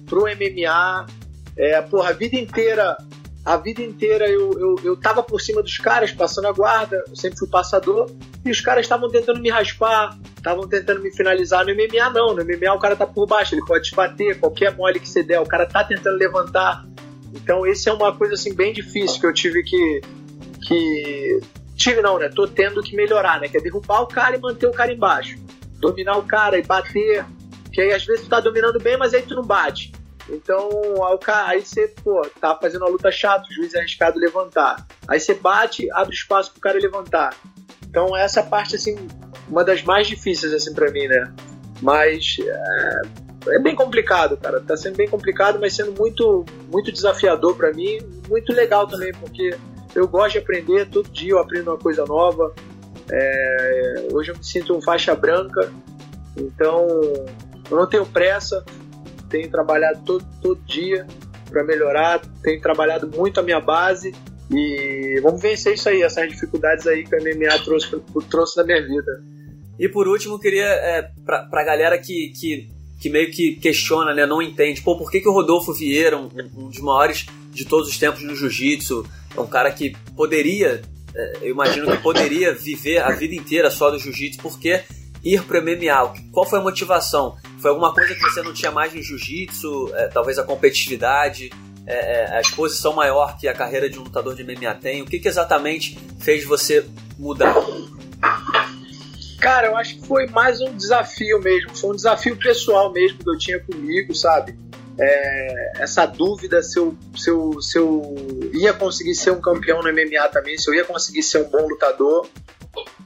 pro 0.08 0.24
MMA. 0.24 1.06
É, 1.56 1.82
porra, 1.82 2.10
a 2.10 2.14
vida 2.14 2.36
inteira, 2.36 2.98
a 3.46 3.58
vida 3.58 3.82
inteira 3.82 4.30
eu, 4.30 4.52
eu, 4.60 4.76
eu 4.84 4.98
tava 4.98 5.24
por 5.24 5.40
cima 5.40 5.62
dos 5.62 5.78
caras, 5.78 6.12
passando 6.12 6.48
a 6.48 6.52
guarda, 6.52 7.04
eu 7.08 7.16
sempre 7.16 7.40
fui 7.40 7.48
passador, 7.48 8.12
e 8.46 8.52
os 8.52 8.62
caras 8.62 8.86
estavam 8.86 9.10
tentando 9.10 9.42
me 9.42 9.50
raspar, 9.50 10.18
estavam 10.36 10.68
tentando 10.68 11.02
me 11.02 11.12
finalizar. 11.12 11.66
No 11.66 11.74
MMA 11.74 12.10
não, 12.12 12.36
no 12.36 12.44
MMA 12.44 12.74
o 12.74 12.80
cara 12.80 12.96
tá 12.96 13.08
por 13.08 13.26
baixo, 13.26 13.56
ele 13.56 13.66
pode 13.66 13.90
te 13.90 13.96
bater, 13.96 14.40
qualquer 14.40 14.76
mole 14.76 15.00
que 15.00 15.10
você 15.10 15.24
der, 15.24 15.40
o 15.40 15.46
cara 15.46 15.66
tá 15.66 15.84
tentando 15.84 16.18
levantar. 16.18 16.86
Então 17.34 17.66
esse 17.66 17.90
é 17.90 17.94
uma 17.94 18.16
coisa 18.16 18.34
assim 18.34 18.54
bem 18.54 18.74
difícil 18.74 19.20
que 19.20 19.26
eu 19.26 19.34
tive 19.34 19.64
que 19.64 20.02
que 20.68 21.40
tive 21.76 22.02
não, 22.02 22.20
né? 22.20 22.30
Tô 22.30 22.48
tendo 22.48 22.82
que 22.82 22.96
melhorar, 22.96 23.40
né? 23.40 23.48
Que 23.48 23.58
é 23.58 23.62
derrubar 23.62 24.02
o 24.02 24.08
cara 24.08 24.36
e 24.36 24.40
manter 24.40 24.68
o 24.68 24.72
cara 24.72 24.92
embaixo. 24.92 25.38
Dominar 25.80 26.18
o 26.18 26.24
cara 26.24 26.58
e 26.58 26.64
bater. 26.64 27.26
Que 27.72 27.82
aí 27.82 27.94
às 27.94 28.06
vezes 28.06 28.26
tu 28.26 28.30
tá 28.30 28.40
dominando 28.40 28.80
bem, 28.80 28.98
mas 28.98 29.14
aí 29.14 29.22
tu 29.22 29.36
não 29.36 29.44
bate. 29.44 29.94
Então, 30.30 30.70
aí 31.48 31.66
você, 31.66 31.88
pô, 32.04 32.22
tá 32.40 32.56
fazendo 32.56 32.82
uma 32.82 32.90
luta 32.90 33.12
chata, 33.12 33.46
o 33.50 33.54
juiz 33.54 33.74
é 33.74 33.80
arriscado 33.80 34.20
levantar. 34.20 34.86
Aí 35.08 35.20
você 35.20 35.34
bate, 35.34 35.90
abre 35.92 36.14
espaço 36.14 36.52
pro 36.52 36.62
cara 36.62 36.78
levantar. 36.78 37.36
Então, 37.88 38.16
essa 38.16 38.44
parte, 38.44 38.76
assim, 38.76 38.96
uma 39.48 39.64
das 39.64 39.84
mais 39.84 40.08
difíceis, 40.08 40.54
assim, 40.54 40.74
pra 40.74 40.92
mim, 40.92 41.08
né? 41.08 41.34
Mas 41.82 42.38
é, 42.42 43.56
é 43.56 43.60
bem 43.60 43.74
complicado, 43.74 44.36
cara. 44.36 44.60
Tá 44.60 44.76
sendo 44.76 44.98
bem 44.98 45.08
complicado, 45.08 45.60
mas 45.60 45.74
sendo 45.74 45.94
muito, 45.98 46.46
muito 46.70 46.92
desafiador 46.92 47.56
para 47.56 47.72
mim. 47.72 48.00
Muito 48.28 48.52
legal 48.52 48.86
também, 48.86 49.14
porque 49.14 49.58
eu 49.96 50.08
gosto 50.08 50.34
de 50.34 50.40
aprender. 50.40 50.90
Todo 50.90 51.10
dia 51.10 51.32
eu 51.32 51.40
aprendo 51.40 51.72
uma 51.72 51.78
coisa 51.78 52.06
nova. 52.06 52.54
É, 53.10 54.08
hoje 54.12 54.32
eu 54.32 54.38
me 54.38 54.44
sinto 54.44 54.76
um 54.76 54.82
faixa 54.82 55.16
branca. 55.16 55.72
Então, 56.36 56.86
eu 57.72 57.78
não 57.78 57.88
tenho 57.88 58.06
pressa 58.06 58.66
tenho 59.30 59.50
trabalhado 59.50 60.02
todo, 60.06 60.26
todo 60.42 60.62
dia 60.66 61.06
para 61.50 61.64
melhorar, 61.64 62.22
tenho 62.42 62.62
trabalhado 62.62 63.08
muito 63.08 63.40
a 63.40 63.44
minha 63.44 63.60
base 63.60 64.14
e 64.52 65.20
vamos 65.22 65.42
vencer 65.42 65.74
isso 65.74 65.90
aí, 65.90 66.02
essas 66.02 66.30
dificuldades 66.30 66.88
aí 66.88 67.06
que 67.06 67.16
a 67.16 67.20
MMA 67.20 67.64
trouxe, 67.64 67.90
trouxe 68.30 68.58
na 68.58 68.64
minha 68.64 68.82
vida. 68.82 69.24
E 69.80 69.88
por 69.88 70.08
último, 70.08 70.40
queria, 70.40 70.66
é, 70.66 71.12
pra 71.26 71.64
galera 71.64 71.98
que, 71.98 72.30
que, 72.30 72.70
que 73.00 73.10
meio 73.10 73.32
que 73.32 73.56
questiona, 73.56 74.14
né, 74.14 74.26
não 74.26 74.42
entende, 74.42 74.82
pô, 74.82 74.98
por 74.98 75.12
que, 75.12 75.22
que 75.22 75.30
o 75.30 75.34
Rodolfo 75.34 75.74
Vieira, 75.74 76.18
um, 76.18 76.30
um 76.56 76.70
dos 76.70 76.80
maiores 76.80 77.26
de 77.52 77.66
todos 77.66 77.90
os 77.90 77.98
tempos 77.98 78.24
no 78.24 78.36
jiu-jitsu, 78.36 79.06
é 79.36 79.40
um 79.40 79.48
cara 79.48 79.72
que 79.72 79.96
poderia, 80.16 80.82
é, 81.14 81.38
eu 81.42 81.52
imagino 81.52 81.92
que 81.92 81.98
poderia 82.02 82.54
viver 82.54 83.00
a 83.00 83.12
vida 83.12 83.36
inteira 83.36 83.70
só 83.70 83.92
do 83.92 84.00
jiu-jitsu, 84.00 84.42
porque 84.42 84.82
ir 85.24 85.44
para 85.44 85.60
o 85.60 85.64
MMA? 85.64 86.14
Qual 86.32 86.46
foi 86.46 86.60
a 86.60 86.62
motivação? 86.62 87.38
Foi 87.60 87.72
alguma 87.72 87.94
coisa 87.94 88.14
que 88.14 88.22
você 88.22 88.42
não 88.42 88.54
tinha 88.54 88.72
mais 88.72 88.94
no 88.94 89.02
jiu-jitsu? 89.02 89.92
É, 89.96 90.08
talvez 90.08 90.38
a 90.40 90.44
competitividade? 90.44 91.52
É, 91.86 91.94
é, 91.94 92.38
a 92.38 92.42
exposição 92.42 92.94
maior 92.94 93.38
que 93.38 93.48
a 93.48 93.54
carreira 93.54 93.90
de 93.90 93.98
um 93.98 94.04
lutador 94.04 94.36
de 94.36 94.44
MMA 94.44 94.74
tem? 94.76 95.02
O 95.02 95.06
que, 95.06 95.20
que 95.20 95.28
exatamente 95.28 95.98
fez 96.20 96.44
você 96.44 96.86
mudar? 97.18 97.56
Cara, 99.40 99.68
eu 99.68 99.78
acho 99.78 99.96
que 100.00 100.08
foi 100.08 100.28
mais 100.28 100.60
um 100.62 100.76
desafio 100.76 101.40
mesmo. 101.40 101.76
Foi 101.76 101.92
um 101.92 101.96
desafio 101.96 102.36
pessoal 102.36 102.92
mesmo 102.92 103.20
que 103.20 103.30
eu 103.30 103.38
tinha 103.38 103.60
comigo, 103.60 104.14
sabe? 104.14 104.58
É, 105.00 105.84
essa 105.84 106.08
dúvida 106.08 106.62
se 106.64 106.80
eu, 106.80 106.98
se, 107.16 107.30
eu, 107.30 107.62
se 107.62 107.78
eu 107.78 108.16
ia 108.54 108.74
conseguir 108.74 109.14
ser 109.14 109.32
um 109.32 109.40
campeão 109.40 109.82
no 109.84 109.94
MMA 109.94 110.28
também, 110.30 110.58
se 110.58 110.70
eu 110.70 110.74
ia 110.74 110.84
conseguir 110.84 111.22
ser 111.22 111.40
um 111.40 111.50
bom 111.50 111.68
lutador. 111.68 112.28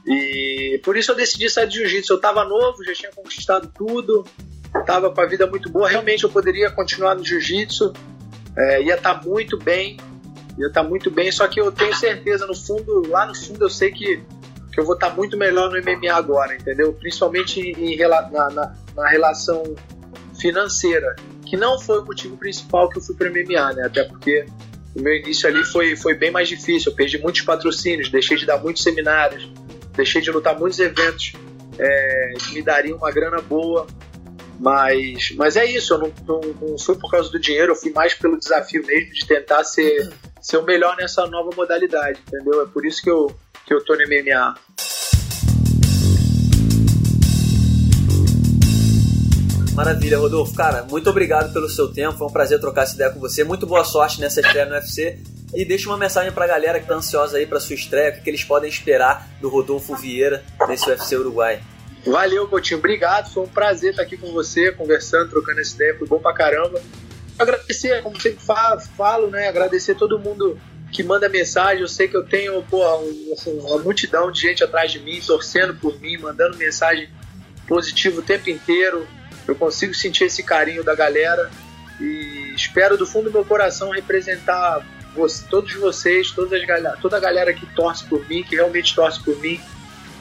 E 0.06 0.80
por 0.84 0.96
isso 0.96 1.12
eu 1.12 1.16
decidi 1.16 1.48
sair 1.48 1.68
de 1.68 1.76
jiu-jitsu. 1.76 2.14
Eu 2.14 2.20
tava 2.20 2.44
novo, 2.44 2.84
já 2.84 2.92
tinha 2.92 3.12
conquistado 3.12 3.70
tudo, 3.76 4.24
tava 4.84 5.10
com 5.10 5.20
a 5.20 5.26
vida 5.26 5.46
muito 5.46 5.70
boa. 5.70 5.88
Realmente 5.88 6.24
eu 6.24 6.30
poderia 6.30 6.70
continuar 6.70 7.14
no 7.14 7.24
jiu-jitsu, 7.24 7.92
é, 8.56 8.82
ia 8.82 8.94
estar 8.94 9.20
tá 9.20 9.26
muito 9.26 9.56
bem, 9.56 9.98
ia 10.58 10.66
estar 10.66 10.82
tá 10.82 10.88
muito 10.88 11.10
bem. 11.10 11.30
Só 11.30 11.46
que 11.46 11.60
eu 11.60 11.70
tenho 11.70 11.94
certeza, 11.94 12.46
no 12.46 12.54
fundo, 12.54 13.08
lá 13.08 13.26
no 13.26 13.34
fundo, 13.34 13.64
eu 13.64 13.70
sei 13.70 13.92
que, 13.92 14.22
que 14.72 14.80
eu 14.80 14.84
vou 14.84 14.94
estar 14.94 15.10
tá 15.10 15.16
muito 15.16 15.36
melhor 15.36 15.70
no 15.70 15.80
MMA 15.80 16.12
agora, 16.12 16.54
entendeu? 16.54 16.92
Principalmente 16.92 17.60
em, 17.60 17.96
na, 17.98 18.30
na, 18.30 18.74
na 18.96 19.08
relação 19.08 19.62
financeira, 20.40 21.14
que 21.46 21.56
não 21.56 21.78
foi 21.78 22.00
o 22.00 22.04
motivo 22.04 22.36
principal 22.36 22.88
que 22.88 22.98
eu 22.98 23.02
fui 23.02 23.14
para 23.14 23.30
MMA, 23.30 23.74
né? 23.74 23.86
Até 23.86 24.04
porque 24.04 24.46
o 24.94 25.00
meu 25.00 25.14
início 25.14 25.48
ali 25.48 25.64
foi, 25.64 25.96
foi 25.96 26.14
bem 26.14 26.30
mais 26.30 26.48
difícil. 26.48 26.90
Eu 26.90 26.96
perdi 26.96 27.18
muitos 27.18 27.42
patrocínios, 27.42 28.10
deixei 28.10 28.36
de 28.36 28.44
dar 28.44 28.58
muitos 28.58 28.82
seminários, 28.82 29.50
deixei 29.94 30.20
de 30.20 30.30
lutar 30.30 30.58
muitos 30.58 30.78
eventos 30.78 31.32
é, 31.78 32.32
que 32.38 32.54
me 32.54 32.62
dariam 32.62 32.98
uma 32.98 33.10
grana 33.10 33.40
boa. 33.40 33.86
Mas, 34.58 35.32
mas 35.36 35.56
é 35.56 35.64
isso, 35.64 35.94
eu 35.94 35.98
não, 35.98 36.12
não, 36.26 36.40
não, 36.40 36.96
por 36.96 37.10
causa 37.10 37.30
do 37.30 37.40
dinheiro, 37.40 37.72
eu 37.72 37.76
fui 37.76 37.90
mais 37.90 38.14
pelo 38.14 38.38
desafio 38.38 38.86
mesmo 38.86 39.12
de 39.12 39.26
tentar 39.26 39.64
ser, 39.64 40.12
ser 40.40 40.58
o 40.58 40.62
melhor 40.62 40.96
nessa 40.96 41.26
nova 41.26 41.50
modalidade, 41.56 42.20
entendeu? 42.28 42.62
É 42.62 42.66
por 42.66 42.86
isso 42.86 43.02
que 43.02 43.10
eu, 43.10 43.34
que 43.66 43.74
eu 43.74 43.84
tô 43.84 43.96
no 43.96 44.04
MMA. 44.06 44.54
Maravilha, 49.74 50.18
Rodolfo. 50.18 50.54
Cara, 50.54 50.84
muito 50.84 51.08
obrigado 51.08 51.52
pelo 51.52 51.68
seu 51.68 51.90
tempo. 51.92 52.18
Foi 52.18 52.26
um 52.26 52.32
prazer 52.32 52.60
trocar 52.60 52.82
essa 52.82 52.94
ideia 52.94 53.10
com 53.10 53.18
você. 53.18 53.42
Muito 53.42 53.66
boa 53.66 53.84
sorte 53.84 54.20
nessa 54.20 54.40
estreia 54.40 54.66
no 54.66 54.74
UFC. 54.74 55.18
E 55.54 55.64
deixa 55.64 55.88
uma 55.88 55.98
mensagem 55.98 56.32
pra 56.32 56.46
galera 56.46 56.80
que 56.80 56.86
tá 56.86 56.94
ansiosa 56.94 57.36
aí 57.36 57.46
pra 57.46 57.60
sua 57.60 57.74
estreia, 57.74 58.10
o 58.10 58.14
que, 58.14 58.20
que 58.22 58.30
eles 58.30 58.42
podem 58.42 58.70
esperar 58.70 59.28
do 59.40 59.48
Rodolfo 59.48 59.94
Vieira 59.94 60.42
nesse 60.66 60.88
UFC 60.88 61.16
Uruguai. 61.16 61.60
Valeu, 62.06 62.48
Coutinho. 62.48 62.78
Obrigado. 62.78 63.32
Foi 63.32 63.44
um 63.44 63.48
prazer 63.48 63.90
estar 63.90 64.02
aqui 64.02 64.16
com 64.16 64.32
você, 64.32 64.72
conversando, 64.72 65.30
trocando 65.30 65.60
essa 65.60 65.74
ideia. 65.74 65.96
Foi 65.98 66.08
bom 66.08 66.18
pra 66.18 66.32
caramba. 66.32 66.80
Agradecer, 67.38 68.02
como 68.02 68.20
sempre 68.20 68.42
falo, 68.96 69.28
né? 69.28 69.48
Agradecer 69.48 69.94
todo 69.94 70.18
mundo 70.18 70.58
que 70.90 71.02
manda 71.02 71.28
mensagem. 71.28 71.82
Eu 71.82 71.88
sei 71.88 72.08
que 72.08 72.16
eu 72.16 72.24
tenho 72.24 72.64
assim, 73.32 73.58
uma 73.58 73.78
multidão 73.78 74.32
de 74.32 74.40
gente 74.40 74.64
atrás 74.64 74.90
de 74.90 75.00
mim, 75.00 75.20
torcendo 75.20 75.74
por 75.74 75.98
mim, 76.00 76.16
mandando 76.18 76.56
mensagem 76.56 77.08
positiva 77.68 78.20
o 78.20 78.22
tempo 78.22 78.50
inteiro. 78.50 79.06
Eu 79.46 79.54
consigo 79.54 79.94
sentir 79.94 80.24
esse 80.24 80.42
carinho 80.42 80.82
da 80.82 80.94
galera 80.94 81.50
e 82.00 82.52
espero 82.54 82.96
do 82.96 83.06
fundo 83.06 83.24
do 83.24 83.32
meu 83.32 83.44
coração 83.44 83.90
representar 83.90 84.84
você, 85.14 85.44
todos 85.48 85.74
vocês, 85.74 86.30
todas 86.30 86.60
as 86.60 86.66
galera, 86.66 86.96
toda 87.00 87.16
a 87.16 87.20
galera 87.20 87.52
que 87.52 87.66
torce 87.74 88.04
por 88.04 88.26
mim, 88.28 88.42
que 88.42 88.56
realmente 88.56 88.94
torce 88.94 89.22
por 89.22 89.38
mim, 89.38 89.60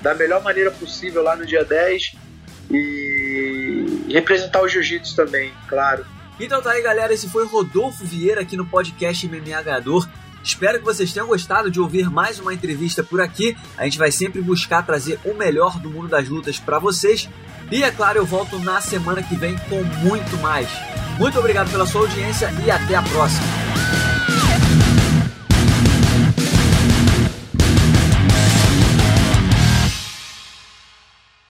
da 0.02 0.14
melhor 0.14 0.44
maneira 0.44 0.72
possível 0.72 1.24
lá 1.24 1.36
no 1.36 1.46
dia 1.46 1.64
10 1.64 2.14
e 2.70 4.08
representar 4.10 4.62
o 4.62 4.68
jiu-jitsu 4.68 5.16
também, 5.16 5.54
claro. 5.68 6.06
Então 6.40 6.62
tá 6.62 6.72
aí, 6.72 6.82
galera. 6.82 7.14
Esse 7.14 7.30
foi 7.30 7.46
Rodolfo 7.46 8.04
Vieira 8.04 8.42
aqui 8.42 8.58
no 8.58 8.66
podcast 8.66 9.28
MMA 9.28 9.62
Ganhador. 9.62 10.10
Espero 10.44 10.80
que 10.80 10.86
vocês 10.86 11.14
tenham 11.14 11.28
gostado 11.28 11.70
de 11.70 11.80
ouvir 11.80 12.10
mais 12.10 12.40
uma 12.40 12.54
entrevista 12.54 13.04
por 13.04 13.22
aqui. 13.22 13.56
A 13.78 13.84
gente 13.84 14.00
vai 14.00 14.12
sempre 14.12 14.42
buscar 14.42 14.84
trazer 14.84 15.20
o 15.24 15.36
melhor 15.36 15.80
do 15.80 15.90
mundo 15.90 16.08
das 16.08 16.28
lutas 16.28 16.58
para 16.58 16.80
vocês. 16.80 17.30
E 17.72 17.84
é 17.84 17.92
claro, 17.92 18.18
eu 18.18 18.26
volto 18.26 18.58
na 18.60 18.82
semana 18.82 19.22
que 19.22 19.36
vem 19.36 19.56
com 19.70 19.84
muito 19.84 20.36
mais. 20.38 20.68
Muito 21.20 21.38
obrigado 21.38 21.70
pela 21.70 21.86
sua 21.86 22.02
audiência 22.02 22.52
e 22.66 22.72
até 22.72 22.96
a 22.96 23.04
próxima. 23.04 23.71